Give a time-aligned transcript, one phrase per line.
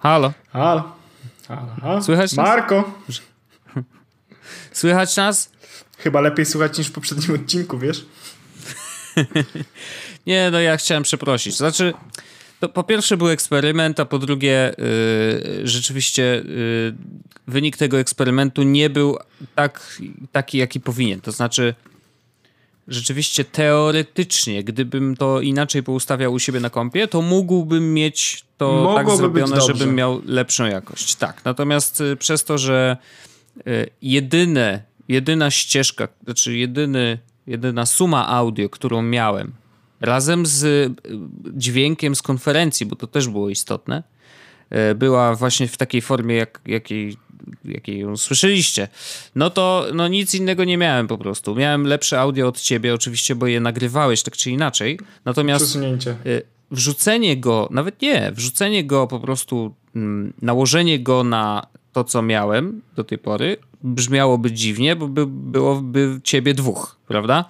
[0.00, 0.32] Halo.
[0.52, 0.92] Halo.
[1.48, 1.68] Halo.
[1.80, 2.02] Halo.
[2.02, 2.46] Słychać nas?
[2.46, 2.92] Marko.
[4.72, 5.50] Słychać nas?
[5.98, 8.06] Chyba lepiej słuchać niż w poprzednim odcinku, wiesz?
[10.26, 11.56] Nie, no ja chciałem przeprosić.
[11.56, 11.94] Znaczy,
[12.60, 16.94] to po pierwsze był eksperyment, a po drugie yy, rzeczywiście yy,
[17.46, 19.18] wynik tego eksperymentu nie był
[19.54, 20.00] tak,
[20.32, 21.20] taki, jaki powinien.
[21.20, 21.74] To znaczy,
[22.90, 29.08] rzeczywiście teoretycznie, gdybym to inaczej poustawiał u siebie na kompie, to mógłbym mieć to Mogłoby
[29.08, 31.14] tak zrobione, żebym miał lepszą jakość.
[31.14, 32.96] Tak, natomiast y, przez to, że
[33.66, 39.52] y, jedyne, jedyna ścieżka, znaczy jedyny, jedyna suma audio, którą miałem,
[40.00, 40.94] razem z y,
[41.56, 44.02] dźwiękiem z konferencji, bo to też było istotne,
[44.94, 47.16] była właśnie w takiej formie, jak, jakiej,
[47.64, 48.88] jakiej ją słyszeliście,
[49.34, 51.54] no to no nic innego nie miałem po prostu.
[51.54, 54.98] Miałem lepsze audio od ciebie, oczywiście, bo je nagrywałeś tak czy inaczej.
[55.24, 56.16] Natomiast Przesunięcie.
[56.26, 62.22] y, wrzucenie go, nawet nie, wrzucenie go po prostu, mm, nałożenie go na to, co
[62.22, 67.44] miałem do tej pory, brzmiałoby dziwnie, bo by, byłoby ciebie dwóch, prawda?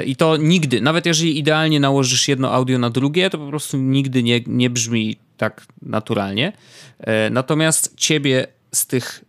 [0.00, 3.76] Y, I to nigdy, nawet jeżeli idealnie nałożysz jedno audio na drugie, to po prostu
[3.76, 6.52] nigdy nie, nie brzmi tak naturalnie.
[7.00, 9.24] Y, Natomiast ciebie z tych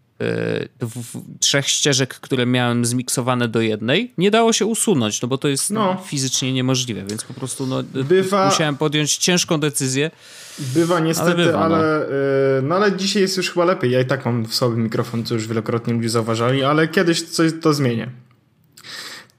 [0.80, 5.47] dw- trzech ścieżek, które miałem zmiksowane do jednej, nie dało się usunąć, no bo to
[5.47, 5.94] jest no.
[5.94, 6.02] No.
[6.08, 10.12] fizycznie niemożliwe, więc po prostu no, Bywa- musiałem podjąć ciężką decyzję.
[10.59, 11.75] Bywa niestety, ale, bywa, no.
[11.75, 13.92] ale, y, no ale dzisiaj jest już chyba lepiej.
[13.92, 17.52] Ja i tak mam w sobie mikrofon, co już wielokrotnie ludzie zauważali, ale kiedyś coś
[17.62, 18.12] to zmienię.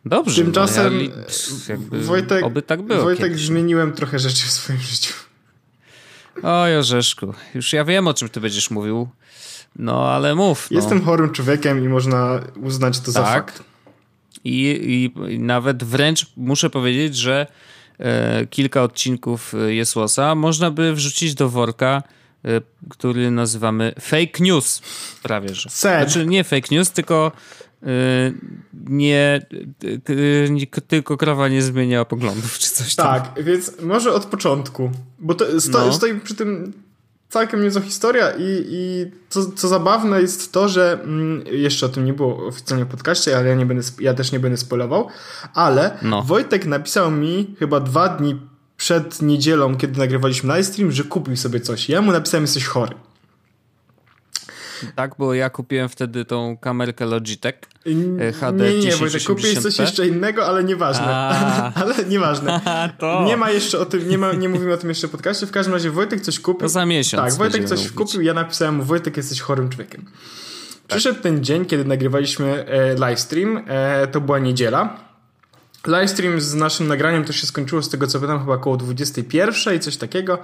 [0.04, 3.46] Dobrze, Tymczasem no, ja, li- pff, jakby, Wojtek, oby tak było Wojtek kiedyś.
[3.46, 5.14] zmieniłem trochę rzeczy w swoim życiu.
[6.42, 9.08] Oj, Orzeszku, już ja wiem, o czym ty będziesz mówił,
[9.76, 10.68] no ale mów.
[10.70, 10.76] No.
[10.80, 13.32] Jestem chorym człowiekiem i można uznać to za Tak.
[13.32, 13.62] fakt.
[14.44, 17.46] I, i, nawet wręcz muszę powiedzieć, że
[17.98, 22.02] e, kilka odcinków e, Jesłosa można by wrzucić do worka,
[22.44, 22.48] e,
[22.90, 24.82] który nazywamy fake news
[25.22, 25.70] prawie, że.
[25.70, 26.10] Sad.
[26.10, 27.32] Znaczy nie fake news, tylko
[27.82, 27.86] e,
[28.88, 29.40] nie,
[30.76, 33.06] e, tylko krowa nie zmienia poglądów, czy coś tam.
[33.06, 35.92] Tak, więc może od początku, bo to sto, No.
[35.92, 36.72] stoi przy tym
[37.32, 42.04] całkiem niezła historia i, i co, co zabawne jest to, że mm, jeszcze o tym
[42.04, 45.08] nie było oficjalnie w podcaście, ale ja, nie będę, ja też nie będę spoilował,
[45.54, 46.22] ale No.
[46.22, 48.40] Wojtek napisał mi chyba dwa dni
[48.76, 51.88] przed niedzielą, kiedy nagrywaliśmy livestream, że kupił sobie coś.
[51.88, 52.94] Ja mu napisałem, jesteś chory.
[54.96, 57.54] Tak, bo ja kupiłem wtedy tą kamerkę Logitech
[58.20, 59.62] e, HD nie, nie, Wojtek, kupiłeś 1080p.
[59.62, 61.06] coś jeszcze innego, ale nieważne.
[61.06, 61.72] A.
[61.82, 62.60] ale nieważne.
[62.98, 63.24] to.
[63.26, 65.46] Nie ma jeszcze o tym, nie, ma, nie mówimy o tym jeszcze w podcaście.
[65.46, 66.60] W każdym razie Wojtek coś kupił.
[66.60, 67.92] To za miesiąc Tak, Wojtek coś mówić.
[67.92, 70.04] kupił, ja napisałem mu, Wojtek, jesteś chorym człowiekiem.
[70.88, 73.64] Przyszedł ten dzień, kiedy nagrywaliśmy e, livestream.
[73.66, 74.96] E, to była niedziela.
[75.86, 79.80] Livestream z naszym nagraniem to się skończyło, z tego co pamiętam, chyba około 21 i
[79.80, 80.38] coś takiego.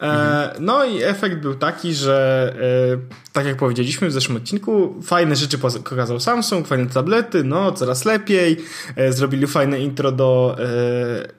[0.00, 2.54] E, no i efekt był taki, że
[2.92, 8.04] e, tak jak powiedzieliśmy w zeszłym odcinku, fajne rzeczy pokazał Samsung, fajne tablety, no coraz
[8.04, 8.56] lepiej.
[8.96, 10.56] E, zrobili fajne intro do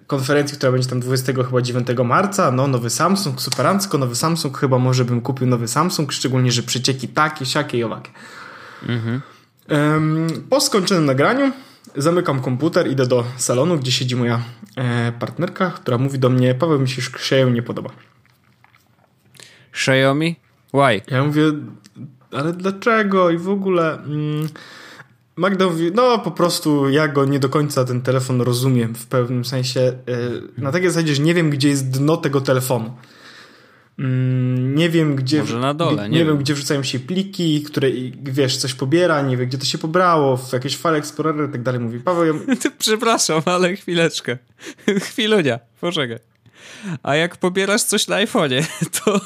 [0.08, 2.52] konferencji, która będzie tam 29 marca.
[2.52, 7.08] No nowy Samsung, superancko, nowy Samsung, chyba może bym kupił nowy Samsung, szczególnie, że przecieki
[7.08, 8.12] takie, siakie i owakie.
[9.68, 11.52] Em, po skończonym nagraniu
[11.96, 14.42] zamykam komputer, idę do salonu, gdzie siedzi moja
[15.20, 17.90] partnerka, która mówi do mnie, Paweł mi się Xiaomi nie podoba.
[19.76, 20.36] Xiaomi?
[20.74, 21.02] Why?
[21.12, 21.42] Ja mówię,
[22.32, 23.94] ale dlaczego i w ogóle...
[24.04, 24.48] Mm,
[25.38, 29.46] Magda mówi, no po prostu ja go nie do końca ten telefon rozumiem w pewnym
[29.46, 29.80] sensie.
[29.82, 29.94] e,
[30.62, 32.94] Na takiej zasadzie, że nie wiem, gdzie jest dno tego telefonu.
[34.00, 35.40] Mm, Nie wiem, gdzie.
[35.40, 36.38] Może na dole, nie, nie wiem, wiem.
[36.38, 37.88] gdzie wrzucają się pliki, które
[38.24, 41.64] wiesz, coś pobiera, nie wiem, gdzie to się pobrało, w jakieś file explorer i tak
[41.64, 41.82] dalej.
[41.82, 42.34] Mówi Paweł, ja,
[42.80, 44.38] Przepraszam, ale chwileczkę.
[45.10, 46.20] Chwilunia, poczekaj.
[47.04, 48.64] A jak pobierasz coś na iPhone'ie,
[49.06, 49.22] to,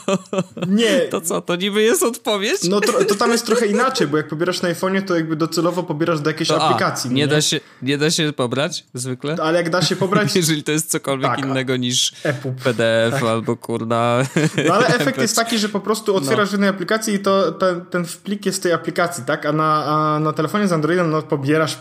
[0.67, 0.99] nie.
[1.01, 2.63] to co, to niby jest odpowiedź?
[2.69, 5.83] No to, to tam jest trochę inaczej, bo jak pobierasz na iPhone'ie, to jakby docelowo
[5.83, 7.11] pobierasz do jakiejś to, a, aplikacji.
[7.11, 9.35] nie, da się, nie da się pobrać zwykle?
[9.41, 12.55] Ale jak da się pobrać, Jeżeli to jest cokolwiek Tak, innego niż EPUB.
[12.61, 14.23] PDF albo kurna...
[14.67, 16.45] No ale efekt jest taki, że po prostu otwierasz No.
[16.47, 19.45] w jednej aplikacji i to ten, ten plik jest z tej aplikacji, tak?
[19.45, 21.77] A na, a na telefonie z Androidem no, pobierasz,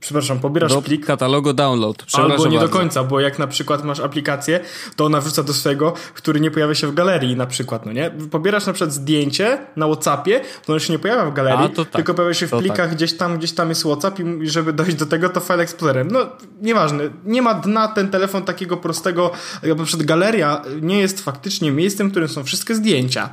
[0.00, 2.04] przepraszam, pobierasz Do plik katalogu download.
[2.12, 2.58] Albo nie bardzo.
[2.58, 4.60] do końca, bo jak na przykład masz aplikację,
[4.96, 8.10] to ona wrzuca do swojego, który nie pojawia się w galerii na przykład, no nie?
[8.30, 11.90] Pobierasz na przykład zdjęcie na Whatsappie, to ono się nie pojawia w galerii, A, tak.
[11.90, 12.94] tylko pojawia się w plikach tak.
[12.94, 16.12] gdzieś tam, gdzieś tam jest Whatsapp i żeby dojść do tego, to File Explorer.
[16.12, 16.26] No,
[16.60, 17.10] nieważne.
[17.24, 19.30] Nie ma dna ten telefon takiego prostego,
[19.62, 23.28] jak na przykład galeria nie jest faktycznie miejscem, w którym są wszystkie zdjęcia.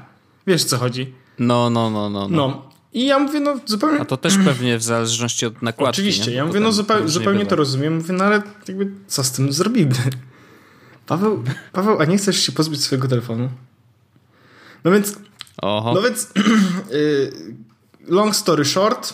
[0.48, 1.14] Wiesz co chodzi?
[1.40, 2.28] No, no, no, no.
[2.28, 2.38] no.
[2.38, 2.67] No.
[2.94, 4.02] I ja mówię, no zupełnie...
[4.02, 6.02] A to też pewnie w zależności od nakładki.
[6.02, 6.38] Oczywiście, nie?
[6.38, 6.72] ja Bo mówię, no
[7.06, 7.96] zupełnie, to rozumiem.
[7.96, 9.96] Mówię, no ale jakby co z tym zrobimy?
[11.08, 13.50] Paweł, Paweł, a nie chcesz się pozbyć swojego telefonu?
[14.84, 15.16] No więc
[15.62, 15.94] Oho.
[15.94, 16.32] No więc
[16.92, 17.32] y,
[18.08, 19.14] long story short,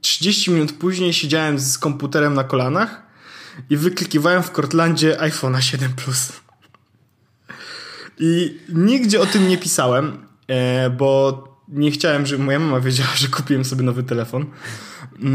[0.00, 3.02] 30 minut później siedziałem z komputerem na kolanach
[3.70, 6.32] i wyklikiwałem w Cortlandzie iPhone'a 7 Plus.
[8.18, 13.28] I nigdzie o tym nie pisałem, e, bo nie chciałem, żeby moja mama wiedziała, że
[13.28, 14.46] kupiłem sobie nowy telefon.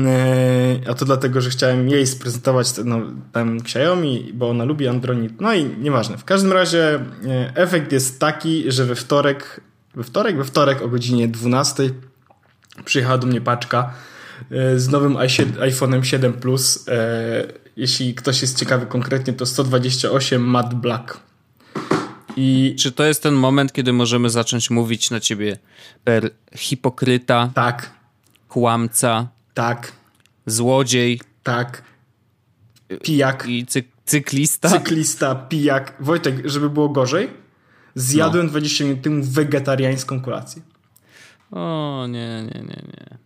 [0.07, 3.01] E, a to dlatego, że chciałem jej sprezentować no,
[3.31, 5.41] tam Xiaomi, bo ona lubi Android.
[5.41, 6.17] No i nieważne.
[6.17, 7.01] W każdym razie e,
[7.55, 9.61] efekt jest taki, że we wtorek,
[9.95, 11.89] we wtorek, we wtorek o godzinie 12
[12.85, 13.93] przyjechała do mnie paczka
[14.75, 16.85] z nowym iPhone'em 7 Plus.
[17.77, 21.19] Jeśli ktoś jest ciekawy konkretnie, to 128 Matte Black.
[22.35, 25.57] I czy to jest ten moment, kiedy możemy zacząć mówić na ciebie
[26.03, 27.51] per hipokryta?
[27.55, 27.91] Tak.
[28.49, 29.27] Kłamca?
[29.53, 29.91] Tak.
[30.45, 31.21] Złodziej?
[31.43, 31.83] Tak.
[33.03, 33.45] Pijak.
[33.47, 34.69] I cy cyklista?
[34.69, 35.93] Cyklista, pijak.
[35.99, 37.29] Wojtek, żeby było gorzej,
[37.95, 38.49] zjadłem no.
[38.51, 40.61] 20 minut temu wegetariańską kolację.
[41.51, 43.17] O, nie, nie, nie, nie.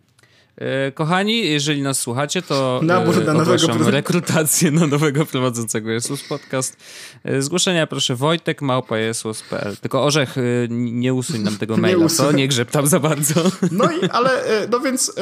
[0.60, 6.76] E, kochani, jeżeli nas słuchacie, to Nabór na nowego rekrutację na nowego prowadzącego Jesus Podcast.
[7.24, 12.32] E, zgłoszenia proszę Wojtek małpa.jesus.pl Tylko Orzech, e, nie usuń nam tego maila, nie co?
[12.32, 13.42] Nie grzeb tam za bardzo.
[13.70, 14.30] No i, ale,
[14.70, 15.14] no więc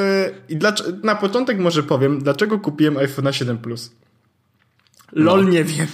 [1.03, 3.93] na początek może powiem, dlaczego kupiłem iPhone 7 Plus.
[5.13, 5.51] LOL no.
[5.51, 5.87] nie wiem.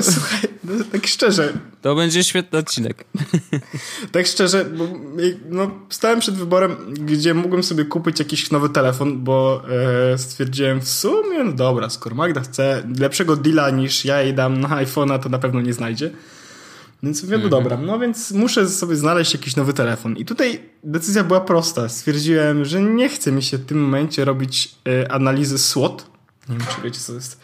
[0.00, 1.52] Słuchaj, no, tak szczerze.
[1.82, 3.04] To będzie świetny odcinek.
[4.12, 4.88] Tak szczerze, bo
[5.50, 9.62] no, stałem przed wyborem, gdzie mógłbym sobie kupić jakiś nowy telefon, bo
[10.12, 14.60] e, stwierdziłem w sumie, no dobra, skoro Magda chce lepszego deala niż ja jej dam
[14.60, 16.10] na iPhone'a, to na pewno nie znajdzie.
[17.02, 17.50] Więc mówię, no mhm.
[17.62, 20.16] dobra, no więc muszę sobie znaleźć jakiś nowy telefon.
[20.16, 21.88] I tutaj decyzja była prosta.
[21.88, 26.11] Stwierdziłem, że nie chce mi się w tym momencie robić e, analizy SWOT.
[26.48, 27.40] Nie wiem, czy wiecie, co to jest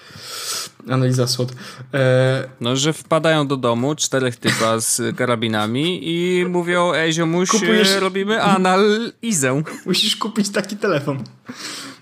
[0.90, 1.52] analiza SWOT.
[1.94, 2.48] E...
[2.60, 7.96] No, że wpadają do domu czterech typa z karabinami i mówią, ej ziomuś, Kupujesz...
[7.96, 9.62] robimy analizę.
[9.86, 11.24] Musisz kupić taki telefon.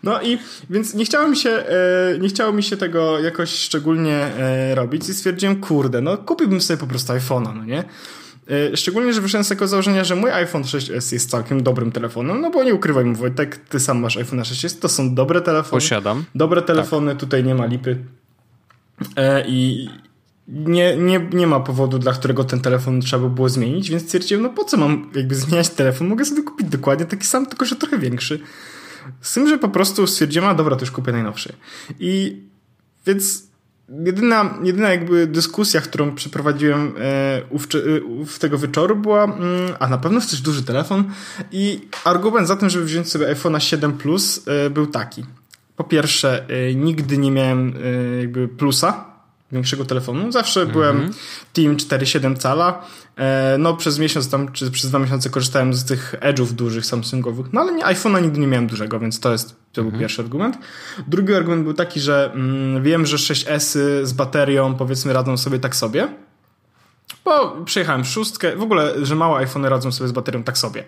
[0.02, 0.38] No i
[0.70, 5.08] więc nie chciało mi się, e, nie chciało mi się tego jakoś szczególnie e, robić
[5.08, 7.84] i stwierdziłem, kurde, no kupiłbym sobie po prostu iPhone'a, no nie?
[8.50, 12.40] E, szczególnie, że wyszedłem z tego założenia, że mój iPhone 6s jest całkiem dobrym telefonem,
[12.40, 15.80] no bo nie ukrywaj mi Wojtek, ty sam masz iPhone 6s, to są dobre telefony.
[15.80, 16.24] Posiadam.
[16.34, 17.20] Dobre telefony, tak.
[17.20, 17.98] tutaj nie ma lipy.
[19.16, 19.88] E, I
[20.48, 24.42] nie, nie, nie ma powodu, dla którego ten telefon trzeba by było zmienić, więc stwierdziłem,
[24.42, 26.08] no po co mam jakby zmieniać telefon?
[26.08, 28.40] Mogę sobie kupić dokładnie taki sam, tylko że trochę większy.
[29.20, 31.52] Z tym, że po prostu stwierdziłem, a dobra, to już kupię najnowszy.
[32.00, 32.42] I
[33.06, 33.46] więc
[33.88, 37.42] jedyna, jedyna jakby dyskusja, którą przeprowadziłem e,
[38.26, 39.38] w tego wieczoru była, mm,
[39.78, 41.04] a na pewno chcesz duży telefon
[41.52, 45.24] i argument za tym, żeby wziąć sobie iPhone'a 7 Plus e, był taki
[45.76, 47.74] po pierwsze, nigdy nie miałem
[48.20, 49.04] jakby plusa
[49.52, 50.32] większego telefonu.
[50.32, 50.72] Zawsze mm -hmm.
[50.72, 51.10] byłem
[51.52, 52.84] Team 4,7 cala.
[53.16, 57.52] E, no przez miesiąc tam, czy przez dwa miesiące korzystałem z tych edge'ów dużych Samsungowych.
[57.52, 59.84] No ale nie, iPhone'a nigdy nie miałem dużego, więc to jest, to -hmm.
[59.84, 60.00] był mhm.
[60.00, 60.58] pierwszy argument.
[61.06, 65.76] Drugi argument był taki, że mm, wiem, że 6S z baterią powiedzmy radzą sobie tak
[65.76, 66.08] sobie.
[67.24, 70.84] Bo przejechałem szóstkę, w ogóle, że małe iPhony radzą sobie z baterią tak sobie.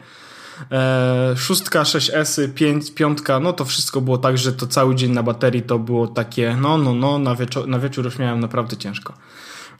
[0.72, 5.22] E, szóstka, 6S, pięć, piątka, no to wszystko było tak, że to cały dzień na
[5.22, 9.14] baterii to było takie, no, no, no, na, wieczór, na wieczór już miałem naprawdę ciężko.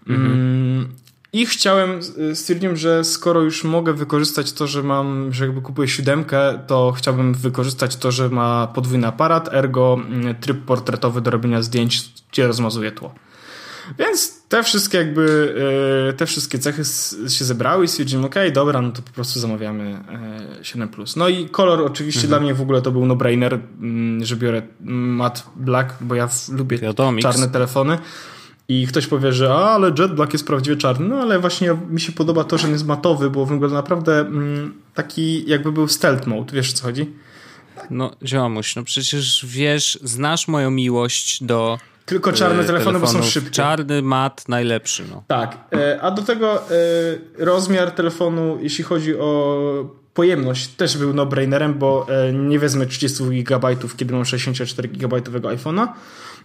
[0.09, 0.33] Mhm.
[0.33, 0.88] Mm,
[1.32, 2.00] I chciałem,
[2.35, 7.35] stwierdziłem, że skoro już mogę wykorzystać to, że mam, że jakby kupuję siódemkę, to chciałbym
[7.35, 12.92] wykorzystać to, że ma podwójny aparat, ergo mm, tryb portretowy do robienia zdjęć, gdzie rozmazuje
[12.92, 13.14] tło.
[13.99, 15.54] Więc te wszystkie jakby,
[16.08, 16.82] e, te wszystkie cechy
[17.28, 20.00] się zebrały i stwierdziłem, okej, okay, dobra, no to po prostu zamawiamy
[20.62, 20.82] 7+.
[20.82, 22.30] E, no i kolor oczywiście mhm.
[22.30, 26.78] dla mnie w ogóle to był no-brainer, mm, że biorę matte black, bo ja lubię
[27.23, 27.99] czarne telefony.
[28.69, 32.01] I ktoś powie, że a, ale Jet Black jest prawdziwie czarny, no ale właśnie mi
[32.01, 36.27] się podoba to, że on jest matowy, bo wygląda naprawdę mm, taki jakby był stealth
[36.27, 37.13] mode, wiesz o co chodzi?
[37.91, 43.51] No ziomuś, no przecież wiesz, znasz moją miłość do tylko czarne telefony, bo są szybkie.
[43.51, 45.05] Czarny, mat, najlepszy.
[45.11, 45.23] No.
[45.27, 45.59] Tak.
[45.73, 46.65] E, a do tego e,
[47.39, 53.77] rozmiar telefonu, jeśli chodzi o pojemność, też był no-brainerem, bo e, nie wezmę 30 GB,
[53.97, 55.89] kiedy mam 64 GB iPhone'a.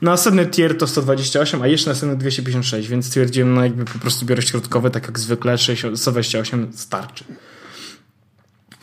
[0.03, 4.41] Następny tier to 128, a jeszcze następny 256, więc stwierdziłem, no jakby po prostu biorę
[4.41, 5.57] środkowy, tak jak zwykle,
[5.95, 7.23] 128 starczy.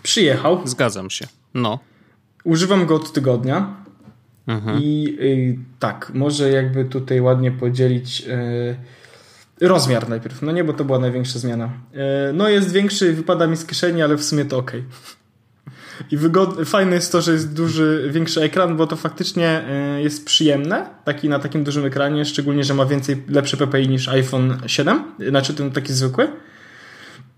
[0.02, 0.60] Przyjechał.
[0.64, 1.26] Zgadzam się.
[1.54, 1.78] No.
[2.44, 3.76] Używam go od tygodnia.
[4.46, 4.82] Mhm.
[4.82, 8.22] I y, tak, może jakby tutaj ładnie podzielić
[9.60, 10.42] y, rozmiar najpierw.
[10.42, 11.70] No nie, bo to była największa zmiana.
[12.30, 14.72] Y, no jest większy, wypada mi z kieszeni, ale w sumie to ok.
[16.10, 19.64] I wygodny, fajne jest to, że jest duży, większy ekran, bo to faktycznie
[19.98, 24.08] y, jest przyjemne, taki na takim dużym ekranie, szczególnie, że ma więcej, lepszy PPI niż
[24.08, 26.28] iPhone 7, znaczy ten taki zwykły.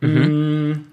[0.02, 0.91] Mhm.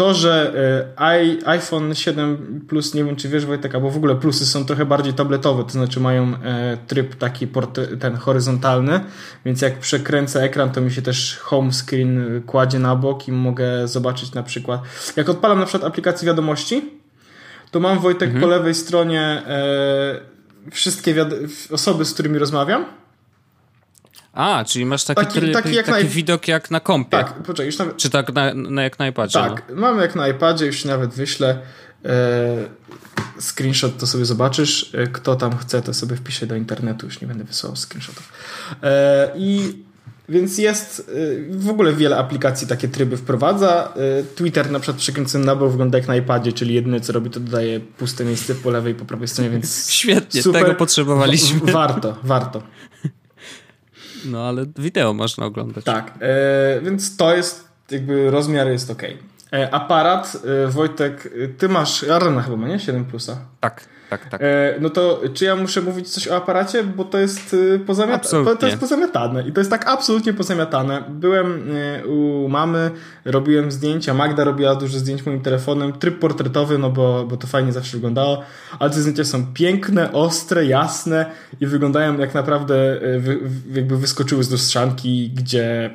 [0.00, 0.52] To, że
[0.98, 4.86] e, iPhone 7 Plus, nie wiem czy wiesz Wojtek, albo w ogóle plusy są trochę
[4.86, 7.48] bardziej tabletowe, to znaczy mają e, tryb taki
[8.00, 9.00] ten horyzontalny,
[9.44, 13.88] więc jak przekręcę ekran, to mi się też home screen kładzie na bok i mogę
[13.88, 14.80] zobaczyć na przykład,
[15.16, 16.90] jak odpalam na przykład aplikację wiadomości,
[17.70, 18.40] to mam Wojtek mhm.
[18.40, 21.26] po lewej stronie e, wszystkie
[21.70, 22.99] osoby, z którymi rozmawiam
[24.32, 26.10] a, czyli masz taki, taki, tryb, taki, jak taki na...
[26.10, 27.10] widok jak na kompie.
[27.10, 27.96] Tak, poczekaj, już nawet...
[27.96, 29.38] Czy tak na, na jak na iPadzie?
[29.38, 29.76] Tak, no?
[29.76, 31.58] mam jak na iPadzie, już nawet wyślę
[32.04, 32.10] e,
[33.40, 34.94] screenshot, to sobie zobaczysz.
[34.94, 38.32] E, kto tam chce, to sobie wpisze do internetu, już nie będę wysyłał screenshotów.
[38.82, 39.72] E, I
[40.30, 41.10] więc jest
[41.50, 43.92] e, w ogóle wiele aplikacji takie tryby wprowadza.
[43.96, 47.30] E, Twitter na przykład przekręcony na bok wygląda jak na iPadzie, czyli jedyne co robi
[47.30, 50.62] to dodaje puste miejsce po lewej i po prawej stronie, więc Świetnie, super.
[50.62, 51.60] tego potrzebowaliśmy.
[51.60, 52.62] W, warto, warto.
[54.24, 55.84] No ale wideo można oglądać.
[55.84, 59.02] Tak, e, więc to jest jakby rozmiar jest ok.
[59.52, 62.78] E, aparat, e, Wojtek, e, ty masz Arena chyba, nie?
[62.80, 63.36] 7 plusa.
[63.60, 64.42] Tak tak, tak.
[64.42, 68.56] E, no to czy ja muszę mówić coś o aparacie, bo to jest y, pozamiatane.
[68.56, 71.04] To jest pozamiatane i to jest tak absolutnie pozamiatane.
[71.08, 72.90] Byłem y, u mamy,
[73.24, 77.72] robiłem zdjęcia, Magda robiła dużo zdjęć moim telefonem, tryb portretowy, no bo, bo to fajnie
[77.72, 78.42] zawsze wyglądało,
[78.78, 81.26] ale te zdjęcia są piękne, ostre, jasne
[81.60, 83.38] i wyglądają jak naprawdę y, wy,
[83.72, 85.90] jakby wyskoczyły z lustrzanki, gdzie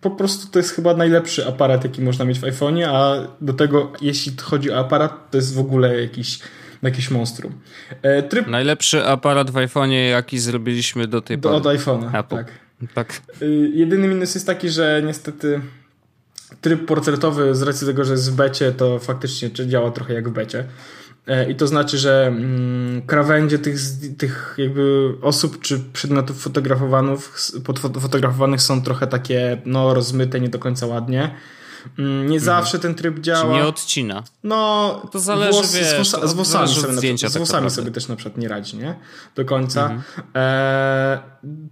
[0.00, 3.92] po prostu to jest chyba najlepszy aparat, jaki można mieć w iPhone'ie, a do tego,
[4.00, 6.38] jeśli chodzi o aparat, to jest w ogóle jakiś
[6.84, 7.52] jakieś monstrum.
[8.02, 8.46] E, tryb...
[8.46, 11.54] Najlepszy aparat w iPhone'ie, jaki zrobiliśmy do tej pory.
[11.54, 12.52] Od iPhone'a, tak.
[12.94, 13.20] tak.
[13.42, 15.60] E, jedyny minus jest taki, że niestety
[16.60, 20.32] tryb portretowy z racji tego, że jest w becie, to faktycznie działa trochę jak w
[20.32, 20.64] becie.
[21.26, 23.78] E, I to znaczy, że mm, krawędzie tych,
[24.18, 27.20] tych jakby osób czy przedmiotów fotografowanych,
[28.00, 31.34] fotografowanych są trochę takie no, rozmyte, nie do końca ładnie.
[31.98, 32.40] Mm, nie mhm.
[32.40, 33.54] zawsze ten tryb działa.
[33.54, 34.22] Czy nie odcina.
[34.44, 37.90] No, to zależy, włos, wiesz, z, włosa, z włosami, sobie, zdjęcia, z tak włosami sobie
[37.90, 38.94] też na przykład nie radzi, nie?
[39.34, 39.82] Do końca.
[39.82, 40.02] Mhm.
[40.34, 41.18] E,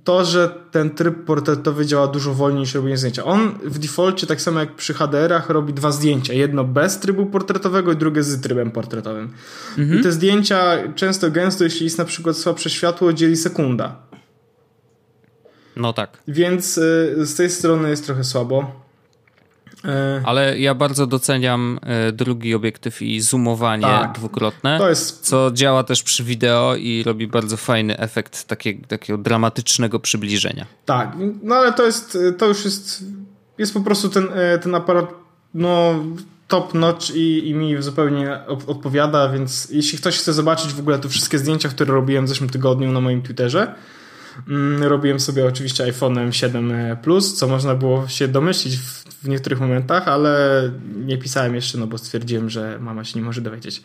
[0.05, 3.25] to, że ten tryb portretowy działa dużo wolniej niż robienie zdjęcia.
[3.25, 6.33] On w defaulcie, tak samo jak przy HDR-ach, robi dwa zdjęcia.
[6.33, 9.33] Jedno bez trybu portretowego i drugie z trybem portretowym.
[9.79, 10.01] Mhm.
[10.01, 13.97] I te zdjęcia często gęsto, jeśli jest na przykład słabsze światło, dzieli sekunda.
[15.77, 16.23] No tak.
[16.29, 18.82] Więc y, z tej strony jest trochę słabo.
[19.85, 25.27] E, Ale ja bardzo doceniam e, drugi obiektyw i zoomowanie tak, dwukrotne, jest...
[25.27, 30.67] co działa też przy wideo i robi bardzo fajny efekt takiego, takiego dramatycznego przybliżenia.
[30.85, 33.05] Tak, no ale to jest, to już jest,
[33.59, 35.15] jest po prostu ten, e, ten aparat,
[35.55, 35.95] no
[36.49, 41.09] top notch i, i mi zupełnie odpowiada, więc jeśli ktoś chce zobaczyć w ogóle te
[41.09, 43.75] wszystkie zdjęcia, które robiłem w zeszłym tygodniu na moim Twitterze,
[44.49, 46.73] Mm, robiłem sobie oczywiście iPhone'em 7
[47.03, 50.63] Plus, co można było się domyślić w, w niektórych momentach, ale
[50.95, 53.83] nie pisałem jeszcze, no bo stwierdziłem, że mama się nie może dowiedzieć.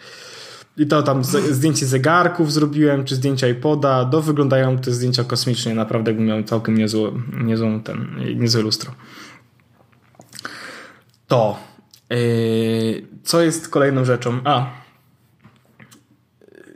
[0.77, 6.11] I to tam zdjęcie zegarków zrobiłem, czy zdjęcia iPoda, do wyglądają te zdjęcia kosmicznie, naprawdę
[6.11, 8.91] jakbym miał całkiem niezłą, niezłą ten, niezłe lustro.
[11.27, 11.59] To.
[12.09, 14.39] Yy, co jest kolejną rzeczą?
[14.43, 14.71] A,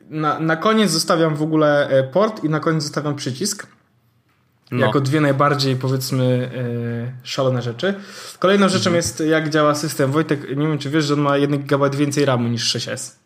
[0.10, 3.68] na, na koniec zostawiam w ogóle e, port i na koniec zostawiam przycisk.
[4.72, 4.86] No.
[4.86, 6.51] Jako dwie najbardziej, powiedzmy,
[7.04, 7.94] yy, szalone rzeczy.
[8.40, 8.96] Kolejną rzeczą mhm.
[8.96, 10.12] jest, jak działa system.
[10.12, 13.22] Wojtek, nie wiem, czy wiesz, że on ma 1 GB więcej RAMu niż 6S.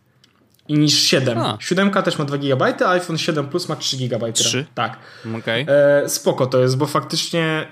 [0.68, 1.38] I niż 7.
[1.38, 1.58] A.
[1.60, 4.34] 7 też ma 2 GB, a iPhone 7 Plus ma 3 GB.
[4.34, 4.66] 3?
[4.76, 4.98] Tak.
[5.40, 5.66] Okay.
[5.68, 7.68] E, spoko to jest, bo faktycznie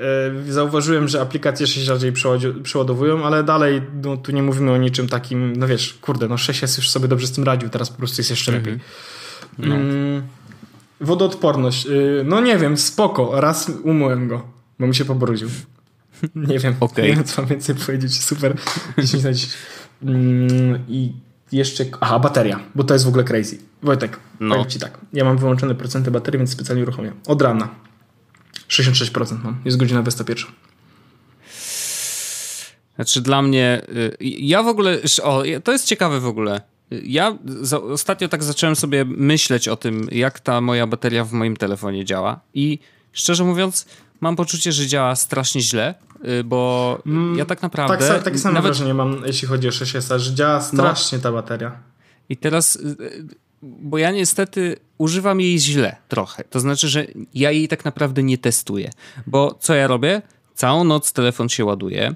[0.48, 2.14] e, zauważyłem, że aplikacje się rzadziej
[2.64, 6.78] przeładowują, ale dalej no, tu nie mówimy o niczym takim, no wiesz, kurde, no 6S
[6.78, 8.66] już sobie dobrze z tym radził, teraz po prostu jest jeszcze mhm.
[8.66, 8.88] lepiej.
[9.58, 9.76] No.
[9.76, 10.28] Mm,
[11.02, 11.86] wodoodporność.
[11.86, 13.42] Y, no nie wiem, spoko.
[13.42, 14.48] Raz umyłem go,
[14.80, 15.50] bo mi się pobrudził.
[16.36, 17.06] Nie wiem, okay.
[17.06, 18.24] nie wiem co mam więcej powiedzieć.
[18.24, 18.56] Super.
[18.98, 19.54] 10 na 10.
[20.04, 21.14] Mm, I
[21.52, 21.86] jeszcze.
[22.00, 23.58] Aha, bateria, bo to jest w ogóle crazy.
[23.84, 24.56] Wojtek, no.
[24.56, 24.98] powiem ci tak.
[25.14, 27.12] Ja mam wyłączone procenty baterii, więc specjalnie uruchomię.
[27.28, 27.70] Od rana.
[28.70, 29.62] 66% mam.
[29.66, 30.46] Jest godzina 21.
[32.96, 33.82] Znaczy dla mnie.
[33.90, 34.98] Y, ja w ogóle.
[35.24, 36.62] O, to jest ciekawe w ogóle.
[37.04, 37.38] Ja
[37.72, 42.40] ostatnio tak zacząłem sobie myśleć o tym, jak ta moja bateria w moim telefonie działa.
[42.54, 42.80] I
[43.12, 43.86] szczerze mówiąc,
[44.22, 45.96] mam poczucie, że działa strasznie źle,
[46.40, 48.08] y, bo mm, ja tak naprawdę.
[48.08, 48.72] Tak, tak samo nawet...
[48.72, 50.64] wrażenie mam, jeśli chodzi o 6S, że działa no.
[50.64, 51.22] strasznie no.
[51.22, 51.80] ta bateria.
[52.30, 53.28] I teraz, y,
[53.64, 56.44] bo ja niestety używam jej źle trochę.
[56.44, 58.92] To znaczy, że ja jej tak naprawdę nie testuję.
[59.28, 60.22] Bo co ja robię?
[60.56, 62.16] Całą noc telefon się ładuje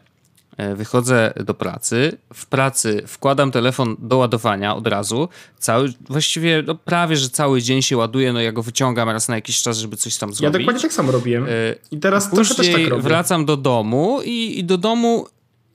[0.76, 7.18] wychodzę do pracy, w pracy wkładam telefon do ładowania od razu, cały, właściwie no prawie,
[7.18, 10.18] że cały dzień się ładuje, no ja go wyciągam raz na jakiś czas, żeby coś
[10.18, 10.54] tam zrobić.
[10.54, 11.44] Ja dokładnie tak samo robiłem.
[11.44, 11.48] E,
[11.92, 13.04] I teraz Później też tak robię.
[13.04, 15.28] wracam do domu i, i do domu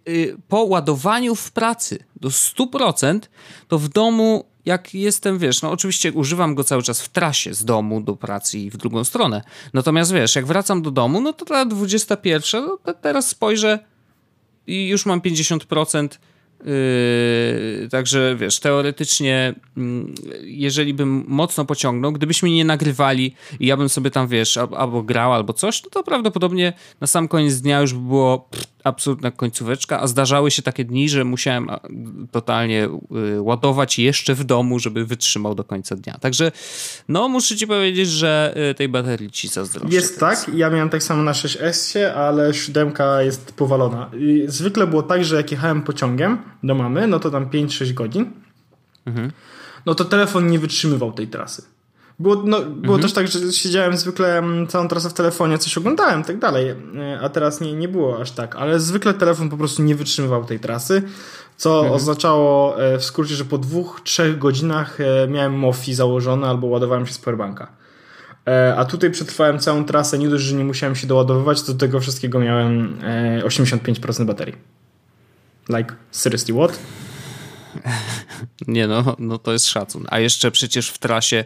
[0.08, 3.20] y, po ładowaniu w pracy do 100%,
[3.68, 7.64] to w domu jak jestem, wiesz, no oczywiście używam go cały czas w trasie z
[7.64, 9.42] domu do pracy i w drugą stronę.
[9.72, 13.78] Natomiast wiesz, jak wracam do domu, no to ta 21, no to teraz spojrzę
[14.66, 16.08] i już mam 50%.
[16.64, 19.84] Yy, także wiesz, teoretycznie, yy,
[20.42, 25.32] jeżeli bym mocno pociągnął, gdybyśmy nie nagrywali i ja bym sobie tam, wiesz, albo grał,
[25.32, 30.00] albo coś, no to prawdopodobnie na sam koniec dnia już by było pff, absolutna końcóweczka,
[30.00, 31.68] a zdarzały się takie dni, że musiałem
[32.30, 32.88] totalnie
[33.34, 36.18] y, ładować jeszcze w domu, żeby wytrzymał do końca dnia.
[36.20, 36.52] Także
[37.08, 39.94] no muszę ci powiedzieć, że y, tej baterii ci zazdroszczę.
[39.94, 40.44] Jest teraz.
[40.44, 44.10] tak, ja miałem tak samo na 6S, ale 7 jest powalona.
[44.18, 48.30] I zwykle było tak, że jak jechałem pociągiem do mamy, no to tam 5-6 godzin,
[49.06, 49.30] mhm.
[49.86, 51.62] no to telefon nie wytrzymywał tej trasy.
[52.22, 53.02] Było, no, było mhm.
[53.02, 56.68] też tak, że siedziałem zwykle mm, całą trasę w telefonie, coś oglądałem i tak dalej,
[56.68, 60.44] e, a teraz nie, nie było aż tak, ale zwykle telefon po prostu nie wytrzymywał
[60.44, 61.02] tej trasy,
[61.56, 61.94] co mhm.
[61.94, 67.06] oznaczało e, w skrócie, że po dwóch, trzech godzinach e, miałem MOFI założone albo ładowałem
[67.06, 67.66] się z powerbanka.
[68.76, 72.40] A tutaj przetrwałem całą trasę, nie dość, że nie musiałem się doładowywać, do tego wszystkiego
[72.40, 72.98] miałem
[73.44, 74.54] 85% baterii.
[75.68, 76.78] Like, seriously, what?
[78.66, 80.06] Nie no, no to jest szacun.
[80.08, 81.44] A jeszcze przecież w trasie,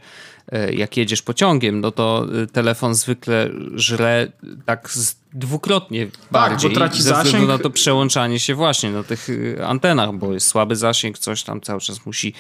[0.53, 4.33] e, jak jedziesz pociągiem, no to e, telefon zwykle żre
[4.65, 4.93] tak
[5.33, 6.71] dwukrotnie tak, bardziej.
[6.71, 7.49] Bo traci ze zasięg.
[7.49, 9.29] na to przełączanie się właśnie na tych
[9.59, 12.35] e, antenach, bo jest słaby zasięg, coś tam cały czas musi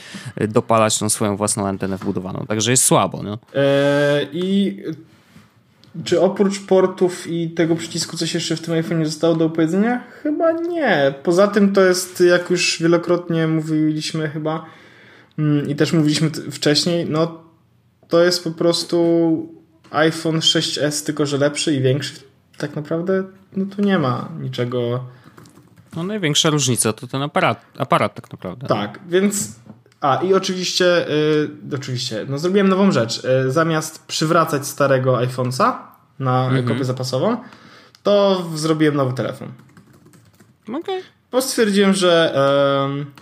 [0.48, 2.44] dopalać tą swoją własną antenę wbudowaną.
[2.48, 3.22] Także jest słabo.
[3.22, 3.38] No.
[3.54, 4.76] Eee, I
[6.04, 10.04] czy oprócz portów i tego przycisku coś jeszcze w tym iPhone zostało do opowiedzenia?
[10.22, 11.14] Chyba nie.
[11.22, 14.64] Poza tym to jest, jak już wielokrotnie mówiliśmy chyba
[15.38, 17.42] mm, i też mówiliśmy wcześniej, no
[18.08, 18.96] to jest po prostu
[19.90, 22.14] iPhone 6s, tylko że lepszy i większy.
[22.58, 23.24] Tak naprawdę
[23.56, 25.04] no tu nie ma niczego.
[25.96, 28.66] No największa różnica to ten aparat, aparat tak naprawdę.
[28.66, 29.54] Tak, więc
[30.00, 31.06] a i oczywiście,
[31.68, 33.24] yy, oczywiście, no zrobiłem nową rzecz.
[33.24, 35.72] Yy, zamiast przywracać starego iPhone'a
[36.18, 36.68] na mhm.
[36.68, 37.36] kopię zapasową,
[38.02, 39.48] to zrobiłem nowy telefon.
[40.68, 40.80] Okej.
[40.80, 41.00] Okay.
[41.32, 42.34] Bo stwierdziłem, że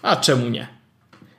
[0.02, 0.74] a czemu nie?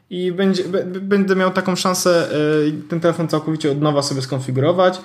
[0.09, 0.63] i będzie,
[1.01, 5.01] będę miał taką szansę e, ten telefon całkowicie od nowa sobie skonfigurować,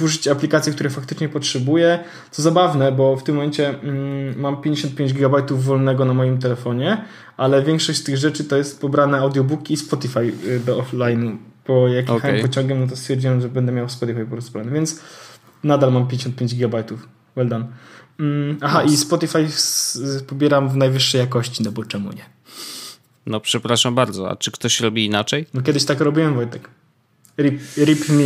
[0.00, 1.98] użyć aplikacji, które faktycznie potrzebuję.
[2.30, 7.04] Co zabawne, bo w tym momencie mm, mam 55 GB wolnego na moim telefonie,
[7.36, 11.36] ale większość z tych rzeczy to jest pobrane audiobooki i Spotify y, do offline'u.
[11.66, 12.14] Bo jak okay.
[12.14, 15.00] jechałem pociągiem, no to stwierdziłem, że będę miał Spotify po prostu brane, więc
[15.64, 16.84] nadal mam 55 GB.
[17.36, 17.66] Well done.
[18.20, 19.46] Mm, aha, i Spotify
[20.26, 22.24] pobieram w najwyższej jakości, no bo czemu nie?
[23.26, 25.46] No przepraszam bardzo, a czy ktoś robi inaczej?
[25.54, 26.70] No kiedyś tak robiłem, Wojtek.
[27.38, 28.24] Rip, rip me.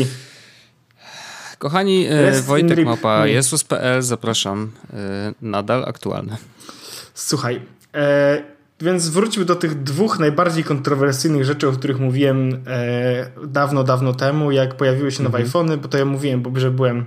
[1.58, 4.72] Kochani, e, Rest Wojtek Mapa, Jesus.pl, zapraszam.
[4.92, 6.36] E, nadal aktualne.
[7.14, 7.62] Słuchaj,
[7.94, 8.42] e,
[8.80, 14.52] więc wróćmy do tych dwóch najbardziej kontrowersyjnych rzeczy, o których mówiłem e, dawno, dawno temu,
[14.52, 15.48] jak pojawiły się nowe mhm.
[15.48, 17.04] iPhony, bo to ja mówiłem, bo że byłem e,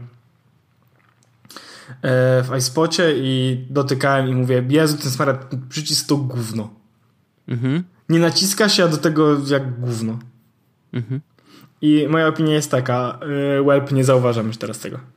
[2.43, 6.69] w iSpocie i dotykałem i mówię, Jezu, ten smart przycisk to gówno.
[7.47, 7.83] Mhm.
[8.09, 10.19] Nie naciska się, a do tego jak gówno.
[10.93, 11.21] Mhm.
[11.81, 13.19] I moja opinia jest taka,
[13.57, 14.99] yy, Welp, nie zauważam już teraz tego.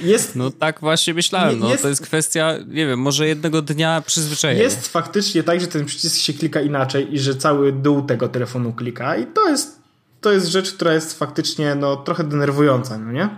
[0.00, 4.02] Jest, no tak właśnie myślałem, no, jest, to jest kwestia, nie wiem, może jednego dnia
[4.06, 4.62] przyzwyczajenia.
[4.62, 8.72] Jest faktycznie tak, że ten przycisk się klika inaczej i że cały dół tego telefonu
[8.72, 9.78] klika i to jest,
[10.20, 13.28] to jest rzecz, która jest faktycznie no, trochę denerwująca, no nie?